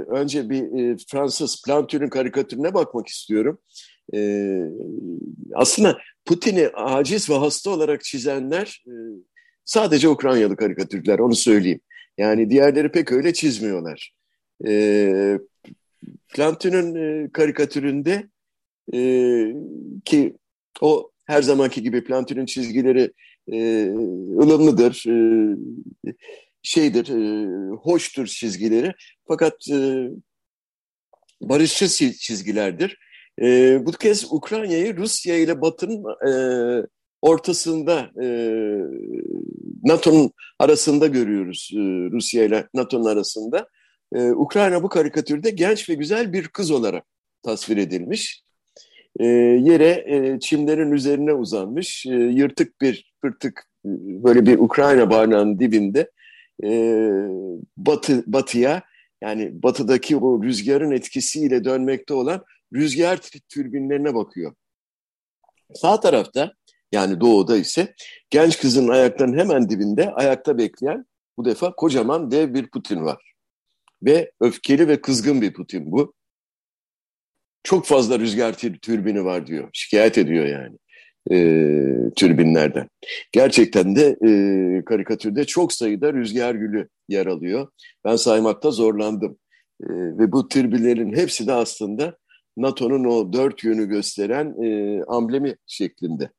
önce 0.09 0.51
bir 0.51 0.63
e, 0.63 0.97
Fransız 1.11 1.63
Plantin'in 1.67 2.09
karikatürüne 2.09 2.75
bakmak 2.75 3.09
istiyorum. 3.09 3.59
E, 4.15 4.61
aslında 5.55 5.99
Putin'i 6.25 6.69
aciz 6.75 7.31
ve 7.31 7.35
hasta 7.35 7.71
olarak 7.71 8.05
çizenler 8.05 8.85
e, 8.87 8.95
sadece 9.65 10.09
Ukraynalı 10.09 10.57
karikatürler, 10.57 11.19
onu 11.19 11.35
söyleyeyim. 11.35 11.81
Yani 12.19 12.51
diğerleri 12.51 12.93
pek 12.93 13.13
öyle 13.13 13.33
çizmiyorlar. 13.33 14.15
E, 14.67 15.39
Plantin'in 16.35 16.95
e, 16.95 17.31
karikatüründe 17.33 18.29
e, 18.95 18.99
ki 20.05 20.37
o 20.81 21.11
her 21.25 21.43
zamanki 21.43 21.83
gibi 21.83 22.05
Plantin'in 22.05 22.47
çizgileri 22.47 23.13
e, 23.53 23.87
ılımlıdır, 24.41 25.05
e, 25.09 25.17
şeydir, 26.63 27.09
e, 27.09 27.71
hoştur 27.71 28.27
çizgileri. 28.27 28.93
Fakat 29.29 29.69
e, 29.71 30.09
barışçı 31.41 31.89
çizgilerdir. 32.13 32.99
E, 33.43 33.79
bu 33.87 33.93
kez 33.93 34.33
Ukrayna'yı 34.33 34.97
Rusya 34.97 35.37
ile 35.37 35.61
Batı'nın 35.61 36.05
e, 36.29 36.87
ortasında 37.23 38.11
e, 38.23 38.27
NATO'nun 39.85 40.33
arasında 40.59 41.07
görüyoruz 41.07 41.71
e, 41.75 41.79
Rusya 42.11 42.45
ile 42.45 42.69
NATO'nun 42.75 43.05
arasında. 43.05 43.69
E, 44.15 44.31
Ukrayna 44.31 44.83
bu 44.83 44.89
karikatürde 44.89 45.51
genç 45.51 45.89
ve 45.89 45.95
güzel 45.95 46.33
bir 46.33 46.49
kız 46.49 46.71
olarak 46.71 47.05
tasvir 47.43 47.77
edilmiş. 47.77 48.42
E, 49.21 49.27
yere 49.27 50.05
e, 50.07 50.41
çimlerin 50.41 50.93
üzerine 50.93 51.33
uzanmış, 51.33 52.07
e, 52.07 52.11
yırtık 52.15 52.81
bir 52.81 53.13
pırtık 53.23 53.67
böyle 53.85 54.47
bir 54.47 54.59
Ukrayna 54.59 55.11
barınağının 55.11 55.59
dibinde 55.59 56.11
batı 57.77 58.25
batıya 58.27 58.83
yani 59.23 59.63
batıdaki 59.63 60.17
o 60.17 60.43
rüzgarın 60.43 60.91
etkisiyle 60.91 61.65
dönmekte 61.65 62.15
olan 62.15 62.45
rüzgar 62.75 63.21
türbinlerine 63.49 64.15
bakıyor. 64.15 64.55
Sağ 65.75 66.01
tarafta 66.01 66.53
yani 66.93 67.21
doğuda 67.21 67.57
ise 67.57 67.95
genç 68.31 68.61
kızın 68.61 68.89
ayaklarının 68.89 69.39
hemen 69.39 69.69
dibinde 69.69 70.11
ayakta 70.13 70.59
bekleyen 70.59 71.07
bu 71.37 71.45
defa 71.45 71.75
kocaman 71.75 72.31
dev 72.31 72.55
bir 72.55 72.71
Putin 72.71 73.05
var. 73.05 73.33
Ve 74.03 74.33
öfkeli 74.41 74.89
ve 74.89 75.01
kızgın 75.01 75.43
bir 75.43 75.53
Putin 75.53 75.93
bu. 75.93 76.15
Çok 77.65 77.87
fazla 77.87 78.19
rüzgar 78.19 78.53
türbini 78.83 79.25
var 79.25 79.47
diyor. 79.47 79.69
Şikayet 79.73 80.19
ediyor 80.19 80.47
yani 80.47 80.77
e, 81.31 81.37
türbinlerden. 82.17 82.89
Gerçekten 83.33 83.97
de 83.97 84.17
e, 84.27 84.85
karikatürde 84.85 85.45
çok 85.45 85.73
sayıda 85.73 86.13
rüzgar 86.13 86.55
gülü 86.55 86.89
yer 87.09 87.27
alıyor. 87.27 87.69
Ben 88.05 88.17
saymakta 88.17 88.71
zorlandım. 88.71 89.39
E, 89.83 89.89
ve 89.91 90.33
bu 90.33 90.49
türbinlerin 90.49 91.17
hepsi 91.17 91.47
de 91.47 91.53
aslında 91.53 92.19
NATO'nun 92.57 93.05
o 93.05 93.33
dört 93.33 93.65
yönü 93.65 93.89
gösteren 93.89 94.63
e, 94.63 95.01
amblemi 95.09 95.57
şeklinde. 95.67 96.31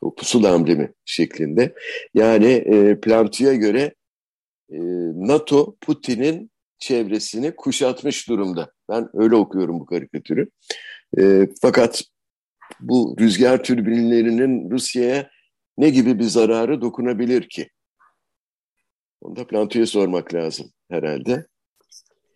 O 0.00 0.14
pusula 0.14 0.52
amblemi 0.52 0.92
şeklinde. 1.04 1.74
Yani 2.14 2.46
e, 2.46 3.00
Plantu'ya 3.00 3.54
göre 3.54 3.94
e, 4.72 4.78
NATO 5.14 5.76
Putin'in 5.80 6.50
çevresini 6.78 7.56
kuşatmış 7.56 8.28
durumda. 8.28 8.72
Ben 8.90 9.08
öyle 9.14 9.34
okuyorum 9.34 9.80
bu 9.80 9.86
karikatürü. 9.86 10.50
E, 11.18 11.48
fakat 11.62 12.02
bu 12.80 13.16
rüzgar 13.20 13.64
türbinlerinin 13.64 14.70
Rusya'ya 14.70 15.30
ne 15.78 15.90
gibi 15.90 16.18
bir 16.18 16.24
zararı 16.24 16.80
dokunabilir 16.80 17.48
ki? 17.48 17.68
Onu 19.20 19.36
da 19.36 19.46
Plantu'ya 19.46 19.86
sormak 19.86 20.34
lazım 20.34 20.72
herhalde. 20.90 21.46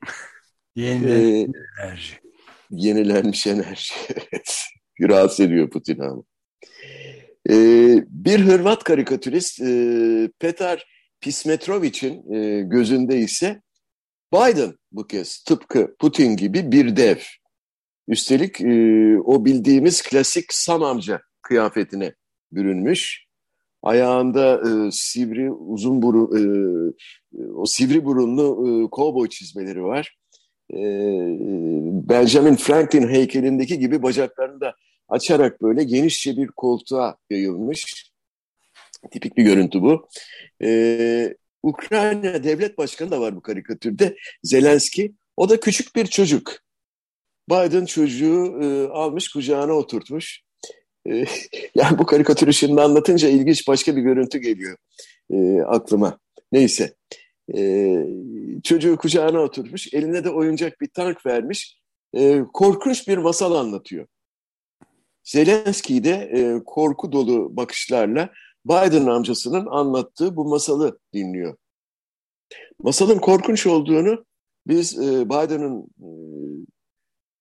Yenilenmiş 0.76 1.52
ee, 1.80 1.82
enerji. 1.82 2.14
Yenilenmiş 2.70 3.46
enerji. 3.46 3.94
Rahatsız 5.00 5.40
ediyor 5.40 5.70
Putin 5.70 5.98
abi. 6.00 6.22
Ee, 7.50 8.04
bir 8.08 8.40
Hırvat 8.40 8.84
karikatürist 8.84 9.60
e, 9.60 10.30
Petar 10.38 10.86
Pismetrovic'in 11.20 12.32
e, 12.34 12.60
gözünde 12.62 13.18
ise 13.18 13.62
Biden 14.34 14.74
bu 14.92 15.06
kez 15.06 15.38
tıpkı 15.38 15.96
Putin 15.98 16.36
gibi 16.36 16.72
bir 16.72 16.96
dev. 16.96 17.16
Üstelik 18.08 18.60
e, 18.60 19.18
o 19.24 19.44
bildiğimiz 19.44 20.02
klasik 20.02 20.54
Sam 20.54 20.82
amca 20.82 21.20
kıyafetine 21.42 22.14
bürünmüş. 22.52 23.24
Ayağında 23.82 24.60
e, 24.60 24.90
sivri 24.90 25.52
uzun 25.52 26.02
burun, 26.02 26.30
e, 26.36 27.46
o 27.46 27.66
sivri 27.66 28.04
burunlu 28.04 28.44
e, 28.84 28.90
kovboy 28.90 29.28
çizmeleri 29.28 29.84
var. 29.84 30.16
E, 30.70 30.78
Benjamin 32.08 32.56
Franklin 32.56 33.08
heykelindeki 33.08 33.78
gibi 33.78 34.02
bacaklarını 34.02 34.60
da 34.60 34.74
açarak 35.08 35.62
böyle 35.62 35.84
genişçe 35.84 36.36
bir 36.36 36.46
koltuğa 36.46 37.16
yayılmış. 37.30 38.12
Tipik 39.10 39.36
bir 39.36 39.44
görüntü 39.44 39.82
bu. 39.82 40.08
E, 40.62 41.34
Ukrayna 41.64 42.44
devlet 42.44 42.78
başkanı 42.78 43.10
da 43.10 43.20
var 43.20 43.36
bu 43.36 43.42
karikatürde. 43.42 44.16
Zelenski. 44.42 45.14
O 45.36 45.48
da 45.48 45.60
küçük 45.60 45.96
bir 45.96 46.06
çocuk. 46.06 46.52
Biden 47.50 47.84
çocuğu 47.84 48.58
e, 48.62 48.88
almış 48.92 49.28
kucağına 49.28 49.72
oturtmuş. 49.72 50.42
E, 51.06 51.24
yani 51.74 51.98
bu 51.98 52.06
karikatürü 52.06 52.52
şimdi 52.52 52.82
anlatınca 52.82 53.28
ilginç 53.28 53.68
başka 53.68 53.96
bir 53.96 54.02
görüntü 54.02 54.38
geliyor 54.38 54.76
e, 55.30 55.62
aklıma. 55.62 56.18
Neyse. 56.52 56.94
E, 57.54 57.94
çocuğu 58.64 58.96
kucağına 58.96 59.40
oturtmuş. 59.40 59.94
Eline 59.94 60.24
de 60.24 60.30
oyuncak 60.30 60.80
bir 60.80 60.88
tank 60.88 61.26
vermiş. 61.26 61.78
E, 62.14 62.40
korkunç 62.52 63.08
bir 63.08 63.18
masal 63.18 63.54
anlatıyor. 63.54 64.06
Zelenski 65.22 66.04
de 66.04 66.10
e, 66.10 66.64
korku 66.66 67.12
dolu 67.12 67.56
bakışlarla 67.56 68.30
Biden 68.66 69.06
amcasının 69.06 69.66
anlattığı 69.66 70.36
bu 70.36 70.44
masalı 70.44 70.98
dinliyor. 71.14 71.56
Masalın 72.82 73.18
korkunç 73.18 73.66
olduğunu 73.66 74.24
biz 74.66 74.98
e, 74.98 75.28
Biden'ın 75.30 75.80
e, 75.80 76.08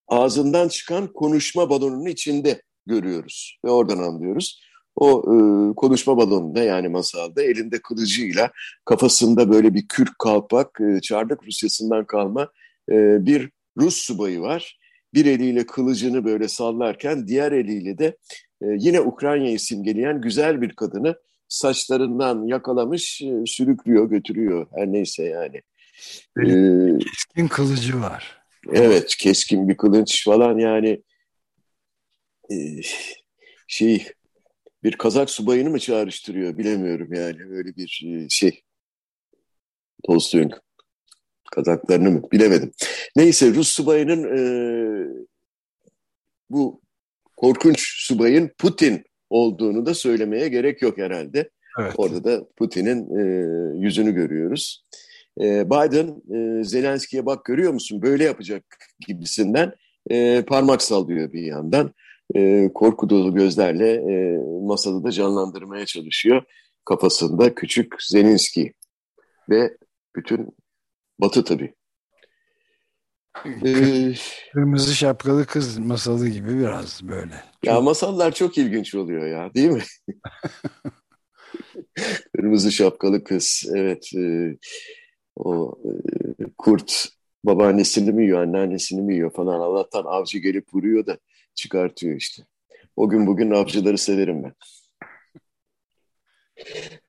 ağzından 0.08 0.68
çıkan 0.68 1.14
konuşma 1.14 1.70
balonunun 1.70 2.06
içinde 2.06 2.62
görüyoruz 2.86 3.60
ve 3.66 3.70
oradan 3.70 3.98
anlıyoruz. 3.98 4.62
O 4.96 5.20
e, 5.20 5.36
konuşma 5.76 6.18
balonunda 6.18 6.64
yani 6.64 6.88
masalda 6.88 7.44
elinde 7.44 7.82
kılıcıyla 7.82 8.52
kafasında 8.86 9.52
böyle 9.52 9.74
bir 9.74 9.88
kürk 9.88 10.20
kalpak 10.20 10.82
e, 10.82 11.02
Çardak 11.02 11.48
Rusyası'ndan 11.48 12.06
kalma 12.06 12.52
e, 12.90 13.26
bir 13.26 13.52
Rus 13.78 13.96
subayı 13.96 14.42
var. 14.42 14.80
Bir 15.14 15.26
eliyle 15.26 15.66
kılıcını 15.66 16.26
böyle 16.26 16.48
sallarken 16.48 17.28
diğer 17.28 17.52
eliyle 17.52 17.98
de 17.98 18.18
yine 18.66 19.02
Ukrayna'yı 19.02 19.60
simgeleyen 19.60 20.22
güzel 20.22 20.62
bir 20.62 20.76
kadını 20.76 21.16
saçlarından 21.48 22.48
yakalamış, 22.48 23.22
e, 23.22 23.46
sürüklüyor, 23.46 24.10
götürüyor. 24.10 24.68
Her 24.76 24.88
neyse 24.88 25.24
yani. 25.24 25.62
Ee, 26.40 27.00
keskin 27.00 27.48
kılıcı 27.48 28.02
var. 28.02 28.38
Evet, 28.74 29.16
keskin 29.16 29.70
bir 29.70 29.78
kılıç 29.78 30.26
falan 30.26 30.58
yani 30.58 31.04
e, 32.52 32.56
şey 33.68 34.08
bir 34.84 34.98
kazak 34.98 35.30
subayını 35.30 35.70
mı 35.70 35.80
çağrıştırıyor 35.80 36.58
bilemiyorum 36.58 37.14
yani 37.14 37.38
öyle 37.50 37.76
bir 37.76 38.04
e, 38.08 38.30
şey. 38.30 38.64
Tolstoy'un 40.04 40.52
kazaklarını 41.52 42.12
mı 42.12 42.22
bilemedim. 42.32 42.72
Neyse 43.16 43.54
Rus 43.54 43.68
subayının 43.68 44.24
e, 44.38 44.42
bu 46.50 46.83
korkunç 47.44 48.06
subayın 48.08 48.52
Putin 48.58 49.04
olduğunu 49.30 49.86
da 49.86 49.94
söylemeye 49.94 50.48
gerek 50.48 50.82
yok 50.82 50.98
herhalde. 50.98 51.50
Evet. 51.80 51.94
Orada 51.98 52.24
da 52.24 52.48
Putin'in 52.58 53.20
e, 53.20 53.24
yüzünü 53.86 54.12
görüyoruz. 54.12 54.84
E, 55.42 55.70
Biden 55.70 56.08
e, 56.36 56.64
Zelenski'ye 56.64 57.26
bak 57.26 57.46
görüyor 57.46 57.74
musun 57.74 58.02
böyle 58.02 58.24
yapacak 58.24 58.64
gibisinden 59.08 59.74
e, 60.10 60.42
parmak 60.42 60.82
sallıyor 60.82 61.34
bir 61.34 61.42
yandan. 61.42 61.94
E, 62.36 62.70
korku 62.74 63.10
dolu 63.10 63.34
gözlerle 63.34 63.92
e, 63.94 64.38
masada 64.62 65.04
da 65.04 65.12
canlandırmaya 65.12 65.86
çalışıyor. 65.86 66.44
Kafasında 66.86 67.56
küçük 67.56 68.04
Zelenski 68.04 68.74
ve 69.50 69.78
bütün 70.16 70.48
Batı 71.20 71.44
tabii. 71.44 71.74
Ee, 73.66 74.14
Kırmızı 74.54 74.96
şapkalı 74.96 75.46
kız 75.46 75.78
masalı 75.78 76.28
gibi 76.28 76.60
biraz 76.60 77.02
böyle. 77.04 77.44
Ya 77.64 77.82
masallar 77.82 78.32
çok 78.32 78.58
ilginç 78.58 78.96
oluyor 78.96 79.28
ya 79.28 79.54
değil 79.54 79.70
mi? 79.70 79.84
Kırmızı 82.36 82.72
şapkalı 82.72 83.24
kız 83.24 83.66
evet. 83.76 84.10
E, 84.18 84.58
o 85.36 85.78
e, 85.86 86.44
kurt 86.58 87.10
babaannesini 87.44 88.12
mi 88.12 88.24
yiyor, 88.24 88.42
anneannesini 88.42 89.02
mi 89.02 89.14
yiyor 89.14 89.34
falan. 89.34 89.60
Allah'tan 89.60 90.04
avcı 90.06 90.38
gelip 90.38 90.74
vuruyor 90.74 91.06
da 91.06 91.18
çıkartıyor 91.56 92.16
işte. 92.16 92.44
O 92.96 93.10
gün 93.10 93.28
bugün 93.28 93.52
avcıları 93.52 93.98
severim 93.98 94.44
ben. 94.44 94.54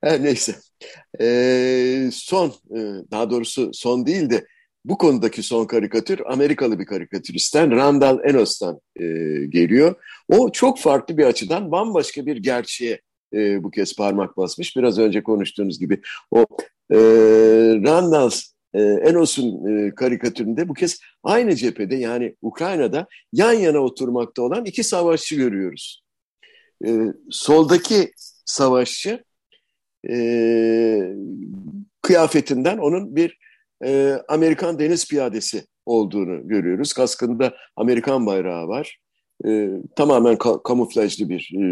Her 0.01 0.23
neyse. 0.23 0.55
E, 1.21 2.09
son, 2.11 2.47
e, 2.47 2.79
daha 3.11 3.29
doğrusu 3.29 3.69
son 3.73 4.05
değil 4.05 4.29
de 4.29 4.45
bu 4.85 4.97
konudaki 4.97 5.43
son 5.43 5.65
karikatür 5.65 6.21
Amerikalı 6.25 6.79
bir 6.79 6.85
karikatüristten 6.85 7.71
Randall 7.71 8.19
Enos'tan 8.29 8.79
e, 8.95 9.03
geliyor. 9.49 9.95
O 10.29 10.51
çok 10.51 10.79
farklı 10.79 11.17
bir 11.17 11.25
açıdan 11.25 11.71
bambaşka 11.71 12.25
bir 12.25 12.37
gerçeğe 12.37 13.01
e, 13.33 13.63
bu 13.63 13.71
kez 13.71 13.95
parmak 13.95 14.37
basmış. 14.37 14.75
Biraz 14.75 14.99
önce 14.99 15.23
konuştuğunuz 15.23 15.79
gibi 15.79 16.01
o 16.31 16.45
e, 16.91 16.97
Randall 17.85 18.31
e, 18.73 18.81
Enos'un 18.81 19.67
e, 19.67 19.95
karikatüründe 19.95 20.69
bu 20.69 20.73
kez 20.73 20.99
aynı 21.23 21.55
cephede 21.55 21.95
yani 21.95 22.35
Ukrayna'da 22.41 23.07
yan 23.33 23.53
yana 23.53 23.79
oturmakta 23.79 24.41
olan 24.41 24.65
iki 24.65 24.83
savaşçı 24.83 25.35
görüyoruz. 25.35 26.03
E, 26.85 26.99
soldaki 27.29 28.11
savaşçı 28.45 29.23
e, 30.09 31.15
kıyafetinden 32.01 32.77
onun 32.77 33.15
bir 33.15 33.44
e, 33.85 34.19
Amerikan 34.27 34.79
deniz 34.79 35.07
piyadesi 35.07 35.65
olduğunu 35.85 36.47
görüyoruz. 36.47 36.93
Kaskında 36.93 37.55
Amerikan 37.75 38.25
bayrağı 38.25 38.67
var. 38.67 38.99
E, 39.47 39.69
tamamen 39.95 40.37
ka 40.37 40.63
kamuflajlı 40.63 41.29
bir 41.29 41.51
e, 41.61 41.63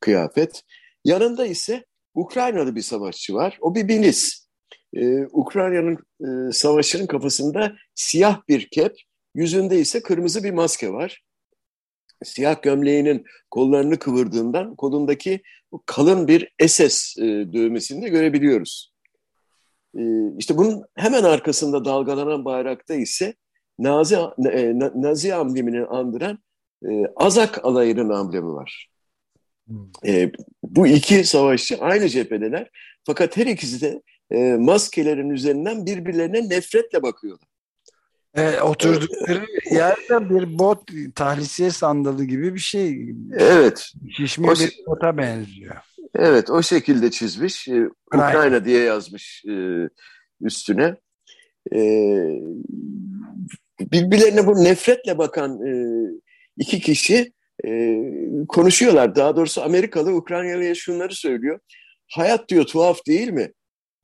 kıyafet. 0.00 0.62
Yanında 1.04 1.46
ise 1.46 1.84
Ukraynalı 2.14 2.76
bir 2.76 2.82
savaşçı 2.82 3.34
var. 3.34 3.58
O 3.60 3.74
bir 3.74 3.84
milis. 3.84 4.48
Ee, 4.94 5.26
Ukrayna'nın 5.32 5.98
e, 6.20 6.52
savaşçının 6.52 7.06
kafasında 7.06 7.76
siyah 7.94 8.40
bir 8.48 8.68
kep, 8.70 8.96
yüzünde 9.34 9.78
ise 9.80 10.02
kırmızı 10.02 10.44
bir 10.44 10.50
maske 10.50 10.92
var. 10.92 11.22
Siyah 12.24 12.62
gömleğinin 12.62 13.24
kollarını 13.50 13.98
kıvırdığından 13.98 14.76
kolundaki 14.76 15.42
kalın 15.86 16.28
bir 16.28 16.52
SS 16.66 17.18
e, 17.18 17.22
dövmesini 17.52 18.02
de 18.02 18.08
görebiliyoruz. 18.08 18.92
E, 19.98 20.02
işte 20.38 20.56
bunun 20.56 20.84
hemen 20.96 21.24
arkasında 21.24 21.84
dalgalanan 21.84 22.44
bayrakta 22.44 22.94
ise 22.94 23.34
Nazi, 23.78 24.16
e, 24.52 24.78
Nazi 24.94 25.34
amblemini 25.34 25.84
andıran 25.84 26.38
e, 26.90 27.06
Azak 27.16 27.64
alayının 27.64 28.10
amblemi 28.10 28.52
var. 28.52 28.90
E, 30.06 30.32
bu 30.62 30.86
iki 30.86 31.24
savaşçı 31.24 31.78
aynı 31.80 32.08
cephedeler. 32.08 32.70
Fakat 33.04 33.36
her 33.36 33.46
ikisi 33.46 33.80
de 33.80 34.02
maskelerin 34.58 35.30
üzerinden 35.30 35.86
birbirlerine 35.86 36.48
nefretle 36.48 37.02
bakıyorlar. 37.02 37.48
E, 38.34 38.60
oturdukları 38.60 39.46
yerde 39.70 40.30
bir 40.30 40.58
bot 40.58 40.90
tahlisiye 41.14 41.70
sandalı 41.70 42.24
gibi 42.24 42.54
bir 42.54 42.60
şey. 42.60 43.14
Evet. 43.38 43.92
Şişmiş 44.16 44.60
bir 44.60 44.86
bota 44.86 45.16
benziyor. 45.16 45.76
Evet 46.14 46.50
o 46.50 46.62
şekilde 46.62 47.10
çizmiş. 47.10 47.68
Ee, 47.68 47.88
Ukrayna 48.06 48.64
diye 48.64 48.82
yazmış 48.84 49.44
e, 49.44 49.54
üstüne. 50.40 50.96
E, 51.72 51.80
birbirlerine 53.80 54.46
bu 54.46 54.64
nefretle 54.64 55.18
bakan 55.18 55.66
e, 55.66 55.72
iki 56.56 56.80
kişi 56.80 57.32
e, 57.66 58.00
konuşuyorlar. 58.48 59.14
Daha 59.14 59.36
doğrusu 59.36 59.62
Amerikalı 59.62 60.14
Ukraynalı'ya 60.14 60.74
şunları 60.74 61.14
söylüyor. 61.14 61.60
Hayat 62.08 62.48
diyor 62.48 62.64
tuhaf 62.64 63.06
değil 63.06 63.28
mi? 63.28 63.52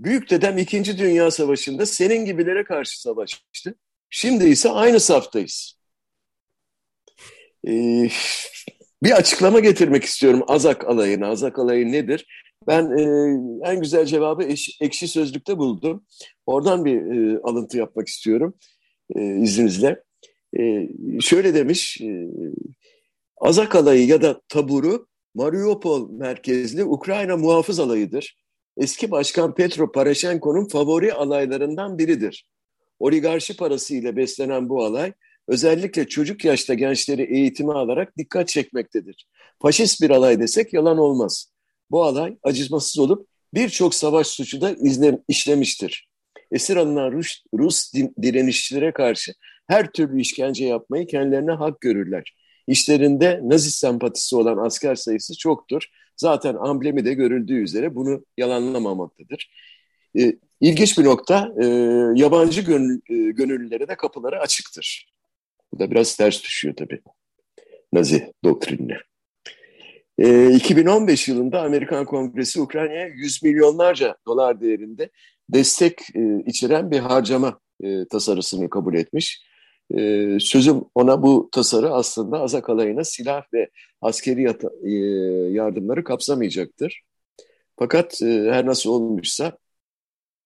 Büyük 0.00 0.30
dedem 0.30 0.58
2. 0.58 0.98
Dünya 0.98 1.30
Savaşı'nda 1.30 1.86
senin 1.86 2.24
gibilere 2.24 2.64
karşı 2.64 3.00
savaştı. 3.00 3.74
Şimdi 4.10 4.44
ise 4.48 4.70
aynı 4.70 5.00
saftayız. 5.00 5.78
Ee, 7.68 8.08
bir 9.04 9.10
açıklama 9.10 9.60
getirmek 9.60 10.04
istiyorum 10.04 10.42
Azak 10.46 10.88
alayına. 10.88 11.28
Azak 11.28 11.58
alayı 11.58 11.92
nedir? 11.92 12.26
Ben 12.66 12.98
e, 12.98 13.02
en 13.70 13.80
güzel 13.80 14.06
cevabı 14.06 14.42
eş, 14.44 14.78
ekşi 14.80 15.08
sözlükte 15.08 15.58
buldum. 15.58 16.04
Oradan 16.46 16.84
bir 16.84 16.96
e, 16.96 17.40
alıntı 17.42 17.78
yapmak 17.78 18.08
istiyorum 18.08 18.54
e, 19.16 19.36
izninizle. 19.36 20.02
E, 20.58 20.88
şöyle 21.20 21.54
demiş, 21.54 22.00
e, 22.00 22.28
Azak 23.36 23.74
alayı 23.74 24.06
ya 24.06 24.22
da 24.22 24.40
taburu 24.48 25.06
Mariupol 25.34 26.10
merkezli 26.10 26.84
Ukrayna 26.84 27.36
muhafız 27.36 27.80
alayıdır. 27.80 28.36
Eski 28.76 29.10
Başkan 29.10 29.54
Petro 29.54 29.92
Poroshenko'nun 29.92 30.68
favori 30.68 31.12
alaylarından 31.12 31.98
biridir. 31.98 32.46
Oligarşi 32.98 33.56
parası 33.56 33.94
ile 33.94 34.16
beslenen 34.16 34.68
bu 34.68 34.84
alay 34.84 35.12
özellikle 35.48 36.08
çocuk 36.08 36.44
yaşta 36.44 36.74
gençleri 36.74 37.22
eğitimi 37.22 37.72
alarak 37.72 38.18
dikkat 38.18 38.48
çekmektedir. 38.48 39.26
Faşist 39.62 40.02
bir 40.02 40.10
alay 40.10 40.40
desek 40.40 40.72
yalan 40.72 40.98
olmaz. 40.98 41.52
Bu 41.90 42.04
alay 42.04 42.36
acımasız 42.42 42.98
olup 42.98 43.28
birçok 43.54 43.94
savaş 43.94 44.26
suçu 44.26 44.60
da 44.60 44.70
izle, 44.70 45.18
işlemiştir. 45.28 46.08
Esir 46.52 46.76
alınan 46.76 47.12
Rus, 47.12 47.42
Rus 47.54 47.92
direnişçilere 48.22 48.92
karşı 48.92 49.32
her 49.66 49.92
türlü 49.92 50.20
işkence 50.20 50.64
yapmayı 50.64 51.06
kendilerine 51.06 51.52
hak 51.52 51.80
görürler. 51.80 52.34
İşlerinde 52.66 53.40
Nazi 53.42 53.70
sempatisi 53.70 54.36
olan 54.36 54.58
asker 54.58 54.94
sayısı 54.94 55.38
çoktur. 55.38 55.82
Zaten 56.16 56.54
amblemi 56.54 57.04
de 57.04 57.14
görüldüğü 57.14 57.62
üzere 57.62 57.94
bunu 57.94 58.24
yalanlamamaktadır. 58.36 59.50
E, 60.18 60.32
ilginç 60.60 60.98
bir 60.98 61.04
nokta, 61.04 61.52
e, 61.62 61.66
yabancı 62.14 62.60
gönül, 62.60 63.00
gönüllülere 63.32 63.88
de 63.88 63.96
kapıları 63.96 64.40
açıktır. 64.40 65.14
Bu 65.74 65.78
da 65.78 65.90
biraz 65.90 66.16
ters 66.16 66.42
düşüyor 66.42 66.74
tabii 66.76 67.00
Nazi 67.92 68.32
doktrinine. 68.44 68.96
E, 70.18 70.54
2015 70.54 71.28
yılında 71.28 71.62
Amerikan 71.62 72.04
Kongresi 72.04 72.60
Ukrayna'ya 72.60 73.06
100 73.06 73.42
milyonlarca 73.42 74.16
dolar 74.26 74.60
değerinde 74.60 75.10
destek 75.48 76.00
e, 76.14 76.42
içeren 76.46 76.90
bir 76.90 76.98
harcama 76.98 77.60
e, 77.82 78.08
tasarısını 78.08 78.70
kabul 78.70 78.94
etmiş. 78.94 79.42
E, 79.96 80.28
sözüm 80.40 80.84
ona 80.94 81.22
bu 81.22 81.48
tasarı 81.52 81.90
aslında 81.90 82.40
Azak 82.40 82.70
alayına 82.70 83.04
silah 83.04 83.42
ve 83.54 83.70
askeri 84.00 84.42
yata, 84.42 84.70
e, 84.84 84.90
yardımları 85.52 86.04
kapsamayacaktır. 86.04 87.02
Fakat 87.78 88.22
e, 88.22 88.26
her 88.26 88.66
nasıl 88.66 88.90
olmuşsa 88.90 89.58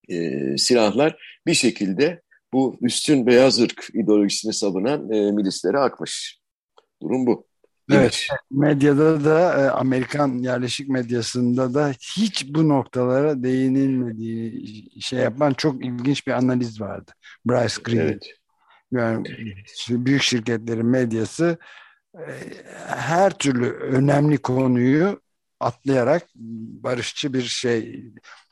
e, 0.08 0.56
silahlar 0.58 1.40
bir 1.46 1.54
şekilde 1.54 2.22
bu 2.52 2.78
üstün 2.80 3.26
beyaz 3.26 3.61
ırk 3.61 3.88
ideolojisini 3.94 4.52
savunan 4.52 5.12
e, 5.12 5.32
milislere 5.32 5.78
akmış. 5.78 6.40
Durum 7.02 7.26
bu. 7.26 7.48
Evet, 7.92 8.26
medyada 8.50 9.24
da 9.24 9.64
e, 9.64 9.70
Amerikan 9.70 10.38
yerleşik 10.38 10.88
medyasında 10.88 11.74
da 11.74 11.88
hiç 11.90 12.46
bu 12.48 12.68
noktalara 12.68 13.42
değinilmediği 13.42 14.90
şey 15.00 15.18
yapan 15.18 15.52
çok 15.54 15.84
ilginç 15.84 16.26
bir 16.26 16.32
analiz 16.32 16.80
vardı. 16.80 17.12
Bryce 17.46 17.82
Green. 17.84 17.98
Evet. 17.98 18.34
Yani 18.92 19.24
büyük 19.88 20.22
şirketlerin 20.22 20.87
medyası 20.87 21.58
e, 22.14 22.32
her 22.87 23.38
türlü 23.38 23.70
önemli 23.70 24.38
konuyu 24.38 25.20
atlayarak 25.61 26.28
barışçı 26.84 27.32
bir 27.34 27.42
şey 27.42 28.04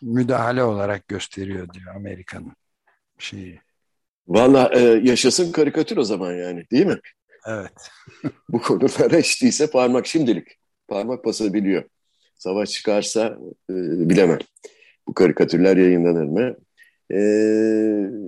müdahale 0.02 0.62
olarak 0.62 1.08
gösteriyor 1.08 1.68
diyor 1.72 1.94
Amerika'nın 1.94 2.56
şeyi. 3.18 3.60
Valla 4.28 4.70
e, 4.74 4.80
yaşasın 4.80 5.52
karikatür 5.52 5.96
o 5.96 6.04
zaman 6.04 6.32
yani 6.32 6.64
değil 6.70 6.86
mi? 6.86 6.98
Evet. 7.46 7.72
Bu 8.48 8.62
konulara 8.62 9.18
içtiyse 9.18 9.70
parmak 9.70 10.06
şimdilik 10.06 10.48
parmak 10.88 11.24
basabiliyor. 11.24 11.84
Savaş 12.38 12.70
çıkarsa 12.70 13.38
e, 13.70 13.74
bilemem. 14.08 14.38
Bu 15.08 15.14
karikatürler 15.14 15.76
yayınlanır 15.76 16.24
mı? 16.24 16.56
E, 17.12 17.20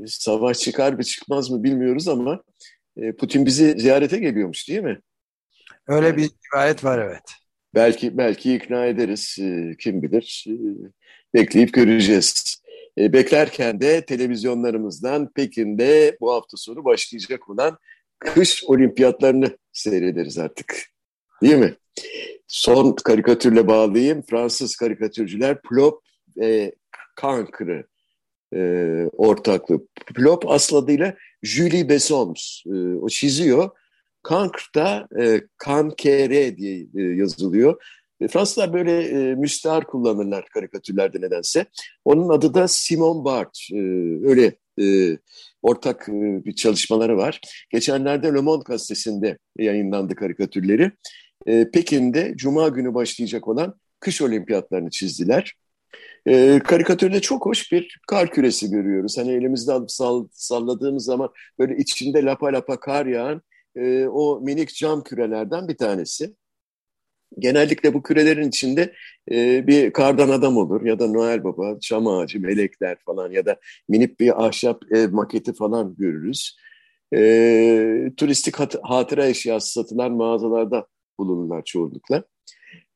savaş 0.06 0.58
çıkar 0.58 0.92
mı 0.92 1.02
çıkmaz 1.02 1.50
mı 1.50 1.62
bilmiyoruz 1.62 2.08
ama 2.08 2.42
e, 2.96 3.12
Putin 3.12 3.46
bizi 3.46 3.80
ziyarete 3.80 4.18
geliyormuş 4.18 4.68
değil 4.68 4.82
mi? 4.82 5.00
Öyle 5.87 6.06
yani, 6.06 6.16
bir 6.16 6.30
rivayet 6.54 6.84
var 6.84 6.98
evet. 6.98 7.22
Belki 7.74 8.18
belki 8.18 8.54
ikna 8.54 8.87
ederiz. 8.87 9.37
E, 9.40 9.76
kim 9.78 10.02
bilir. 10.02 10.44
E, 10.48 10.52
bekleyip 11.34 11.72
göreceğiz. 11.72 12.58
E, 12.98 13.12
beklerken 13.12 13.80
de 13.80 14.04
televizyonlarımızdan 14.04 15.32
Pekin'de 15.32 16.16
bu 16.20 16.32
hafta 16.32 16.56
sonu 16.56 16.84
başlayacak 16.84 17.50
olan 17.50 17.78
kış 18.18 18.64
olimpiyatlarını 18.64 19.58
seyrederiz 19.72 20.38
artık. 20.38 20.82
Değil 21.42 21.56
mi? 21.56 21.74
Son 22.46 22.92
karikatürle 22.92 23.68
bağlayayım. 23.68 24.22
Fransız 24.22 24.76
karikatürcüler 24.76 25.62
Plop 25.62 26.02
ve 26.37 26.74
Cancre'ı 27.22 27.84
e, 28.54 28.61
ortaklığı. 29.12 29.87
Plop 30.14 30.50
asıl 30.50 30.76
adıyla 30.76 31.14
Julie 31.42 31.88
Bessons. 31.88 32.62
E, 32.66 32.70
o 33.00 33.08
çiziyor. 33.08 33.70
Cancre'da 34.28 35.08
e, 35.20 35.40
Cancre 35.66 36.56
diye 36.56 36.87
e, 36.96 37.02
yazılıyor. 37.02 37.82
E, 38.20 38.28
Fransızlar 38.28 38.72
böyle 38.72 39.02
e, 39.02 39.35
müstahar 39.35 39.87
kullanırlar 39.87 40.48
karikatürlerde 40.48 41.20
nedense. 41.20 41.66
Onun 42.04 42.28
adı 42.28 42.54
da 42.54 42.68
Simon 42.68 43.24
Bart. 43.24 43.59
E, 43.72 43.78
öyle 44.28 44.54
e, 44.81 45.18
ortak 45.62 46.09
e, 46.09 46.44
bir 46.44 46.54
çalışmaları 46.54 47.16
var. 47.16 47.40
Geçenlerde 47.70 48.26
Le 48.26 48.40
Monde 48.40 48.64
gazetesinde 48.66 49.38
yayınlandı 49.59 50.14
karikatürleri. 50.14 50.92
E, 51.46 51.70
Pekin'de 51.70 52.35
Cuma 52.37 52.68
günü 52.68 52.94
başlayacak 52.94 53.48
olan 53.48 53.74
kış 54.00 54.22
olimpiyatlarını 54.22 54.90
çizdiler. 54.90 55.54
E, 56.26 56.59
karikatürde 56.64 57.20
çok 57.20 57.46
hoş 57.46 57.72
bir 57.72 58.00
kar 58.09 58.31
küresi 58.31 58.70
görüyoruz. 58.70 59.18
Hani 59.18 59.33
elimizde 59.33 59.72
alıp 59.72 59.90
sall 59.90 60.28
salladığımız 60.33 61.04
zaman 61.04 61.31
böyle 61.59 61.76
içinde 61.76 62.22
lapa 62.22 62.46
lapa 62.46 62.81
kar 62.81 63.07
yağan 63.07 63.42
e, 63.76 64.07
o 64.07 64.40
minik 64.40 64.74
cam 64.74 65.02
kürelerden 65.02 65.68
bir 65.68 65.76
tanesi. 65.76 66.35
Genellikle 67.38 67.95
bu 67.95 68.03
kürelerin 68.03 68.49
içinde 68.49 68.95
e, 69.31 69.67
bir 69.67 69.93
kardan 69.93 70.29
adam 70.29 70.57
olur 70.57 70.85
ya 70.85 70.99
da 70.99 71.07
Noel 71.07 71.45
Baba, 71.45 71.79
çam 71.81 72.07
ağacı, 72.07 72.41
melekler 72.41 72.97
falan 73.07 73.31
ya 73.31 73.47
da 73.47 73.57
minik 73.88 74.21
bir 74.21 74.47
ahşap 74.47 74.83
ev 74.93 75.12
maketi 75.12 75.55
falan 75.55 75.95
görürüz. 75.99 76.57
E, 77.14 78.11
turistik 78.17 78.57
hat 78.57 78.77
hatıra 78.83 79.27
eşyası 79.27 79.73
satılan 79.73 80.12
mağazalarda 80.12 80.87
bulunurlar 81.19 81.64
çoğunlukla. 81.64 82.25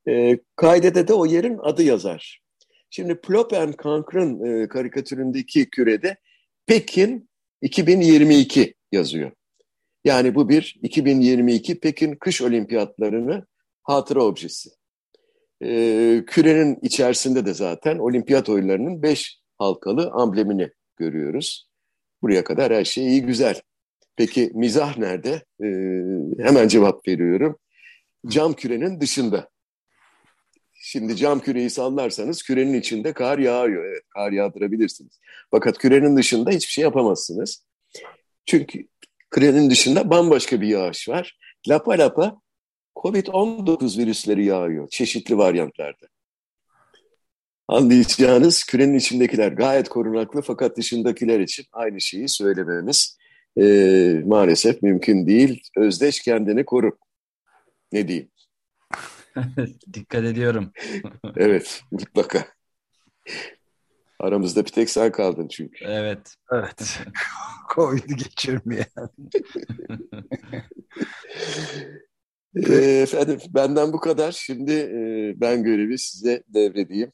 E, 0.07 0.39
kaydede 0.55 1.07
de 1.07 1.13
o 1.13 1.25
yerin 1.25 1.57
adı 1.63 1.83
yazar. 1.83 2.41
Şimdi 2.89 3.15
Plop 3.15 3.53
and 3.53 3.73
Cancr'ın 3.83 4.43
e, 4.45 4.67
karikatüründeki 4.67 5.69
kürede 5.69 6.17
Pekin 6.67 7.29
2022 7.61 8.75
yazıyor. 8.91 9.31
Yani 10.05 10.35
bu 10.35 10.49
bir 10.49 10.79
2022 10.81 11.79
Pekin 11.79 12.15
kış 12.15 12.41
olimpiyatlarını 12.41 13.45
hatıra 13.83 14.23
objesi. 14.23 14.69
Ee, 15.63 16.23
kürenin 16.27 16.79
içerisinde 16.81 17.45
de 17.45 17.53
zaten 17.53 17.97
olimpiyat 17.97 18.49
oyunlarının 18.49 19.03
beş 19.03 19.39
halkalı 19.57 20.11
amblemini 20.11 20.69
görüyoruz. 20.97 21.69
Buraya 22.21 22.43
kadar 22.43 22.73
her 22.73 22.85
şey 22.85 23.07
iyi 23.07 23.21
güzel. 23.21 23.61
Peki 24.15 24.51
mizah 24.53 24.97
nerede? 24.97 25.43
Ee, 25.63 26.43
hemen 26.43 26.67
cevap 26.67 27.07
veriyorum. 27.07 27.57
Cam 28.27 28.53
kürenin 28.53 29.01
dışında. 29.01 29.49
Şimdi 30.73 31.15
cam 31.15 31.39
küreyi 31.39 31.69
sallarsanız 31.69 32.43
kürenin 32.43 32.73
içinde 32.73 33.13
kar 33.13 33.39
yağıyor. 33.39 33.85
Evet, 33.85 34.03
kar 34.09 34.31
yağdırabilirsiniz. 34.31 35.19
Fakat 35.51 35.77
kürenin 35.77 36.17
dışında 36.17 36.51
hiçbir 36.51 36.71
şey 36.71 36.81
yapamazsınız. 36.81 37.65
Çünkü 38.45 38.87
kürenin 39.31 39.69
dışında 39.69 40.09
bambaşka 40.09 40.61
bir 40.61 40.67
yağış 40.67 41.09
var. 41.09 41.37
Lapa 41.69 41.91
lapa 41.91 42.41
Covid-19 42.95 43.97
virüsleri 43.97 44.45
yağıyor 44.45 44.87
çeşitli 44.89 45.37
varyantlarda. 45.37 46.07
Anlayacağınız 47.67 48.63
kürenin 48.63 48.97
içindekiler 48.97 49.51
gayet 49.51 49.89
korunaklı 49.89 50.41
fakat 50.41 50.77
dışındakiler 50.77 51.39
için 51.39 51.65
aynı 51.71 52.01
şeyi 52.01 52.29
söylememiz 52.29 53.17
e, 53.57 53.63
maalesef 54.25 54.83
mümkün 54.83 55.27
değil. 55.27 55.61
Özdeş 55.77 56.19
kendini 56.19 56.65
koru. 56.65 56.97
Ne 57.91 58.07
diyeyim? 58.07 58.29
Dikkat 59.93 60.23
ediyorum. 60.23 60.71
Evet 61.35 61.81
mutlaka. 61.91 62.45
Aramızda 64.19 64.65
bir 64.65 64.69
tek 64.69 64.89
sen 64.89 65.11
kaldın 65.11 65.47
çünkü. 65.47 65.85
Evet. 65.85 66.35
Evet. 66.51 66.99
Covid'i 67.75 68.15
geçirmeyen. 68.15 68.85
E, 72.55 72.73
efendim 72.75 73.39
benden 73.49 73.93
bu 73.93 73.99
kadar. 73.99 74.31
Şimdi 74.31 74.71
e, 74.71 75.33
ben 75.41 75.63
görevi 75.63 75.97
size 75.97 76.43
devredeyim. 76.47 77.11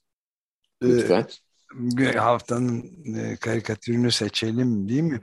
Lütfen. 0.84 1.28
Ee, 2.00 2.18
haftanın 2.18 2.92
e, 3.16 3.36
karikatürünü 3.36 4.12
seçelim 4.12 4.90
değil 4.90 5.02
mi? 5.02 5.22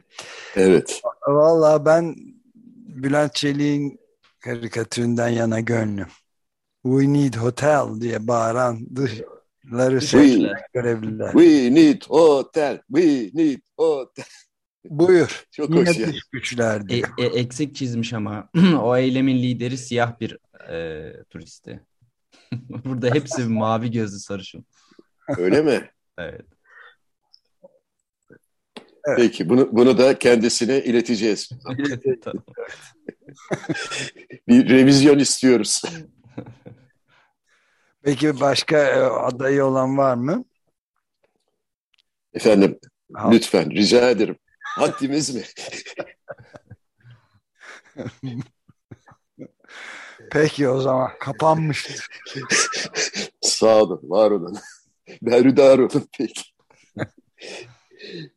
Evet. 0.56 1.02
Vallahi 1.28 1.84
ben 1.84 2.16
Bülent 2.88 3.34
Çelik'in 3.34 4.00
karikatüründen 4.40 5.28
yana 5.28 5.60
gönlüm. 5.60 6.06
We 6.82 7.12
need 7.12 7.34
hotel 7.34 8.00
diye 8.00 8.26
bağıran 8.26 8.86
dışları 8.96 10.00
seçilen 10.00 10.56
görevliler. 10.72 11.32
We 11.32 11.74
need 11.74 12.02
hotel. 12.08 12.80
We 12.94 13.30
need 13.34 13.60
hotel. 13.76 14.24
Buyur. 14.90 15.44
Çok 15.50 15.70
Yine 15.70 15.90
hoş 15.90 15.98
ya. 15.98 16.08
dış 16.08 16.22
güçler 16.32 16.82
E, 16.88 16.96
e, 17.18 17.26
eksik 17.26 17.74
çizmiş 17.74 18.12
ama 18.12 18.48
o 18.82 18.96
eylemin 18.96 19.42
lideri 19.42 19.78
siyah 19.78 20.20
bir 20.20 20.38
e, 20.70 21.12
turisti. 21.30 21.80
Burada 22.52 23.14
hepsi 23.14 23.44
mavi 23.44 23.90
gözlü 23.90 24.18
sarışın. 24.18 24.66
Öyle 25.38 25.62
mi? 25.62 25.90
Evet. 26.18 26.44
Evet. 29.08 29.18
Peki 29.18 29.48
bunu, 29.48 29.68
bunu 29.72 29.98
da 29.98 30.18
kendisine 30.18 30.84
ileteceğiz. 30.84 31.48
Bir 34.48 34.68
revizyon 34.68 35.18
istiyoruz. 35.18 35.82
Peki 38.02 38.40
başka 38.40 38.78
e, 38.78 39.00
adayı 39.00 39.64
olan 39.64 39.98
var 39.98 40.14
mı? 40.14 40.44
Efendim 42.34 42.78
Ha, 43.14 43.30
lütfen 43.30 43.70
rica 43.70 44.10
ederim. 44.10 44.36
Haddimiz 44.76 45.34
mi? 45.34 45.42
Peki 50.30 50.68
o 50.68 50.80
zaman 50.80 51.10
kapanmıştır. 51.20 52.08
Sağ 53.40 53.82
olun, 53.82 54.00
var 54.02 54.30
olun. 54.30 54.56
Berhudar 55.22 55.78
olun 55.78 56.08
peki. 56.18 56.42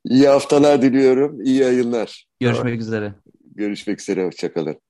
İyi 0.06 0.28
haftalar 0.28 0.82
diliyorum. 0.82 1.42
iyi 1.42 1.60
yayınlar. 1.60 2.28
Görüşmek 2.40 2.82
üzere. 2.82 3.14
Görüşmek 3.56 4.00
üzere. 4.02 4.26
Hoşçakalın. 4.26 4.82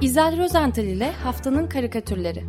İzel 0.00 0.38
Rozental 0.38 0.84
ile 0.84 1.12
Haftanın 1.12 1.68
Karikatürleri 1.68 2.44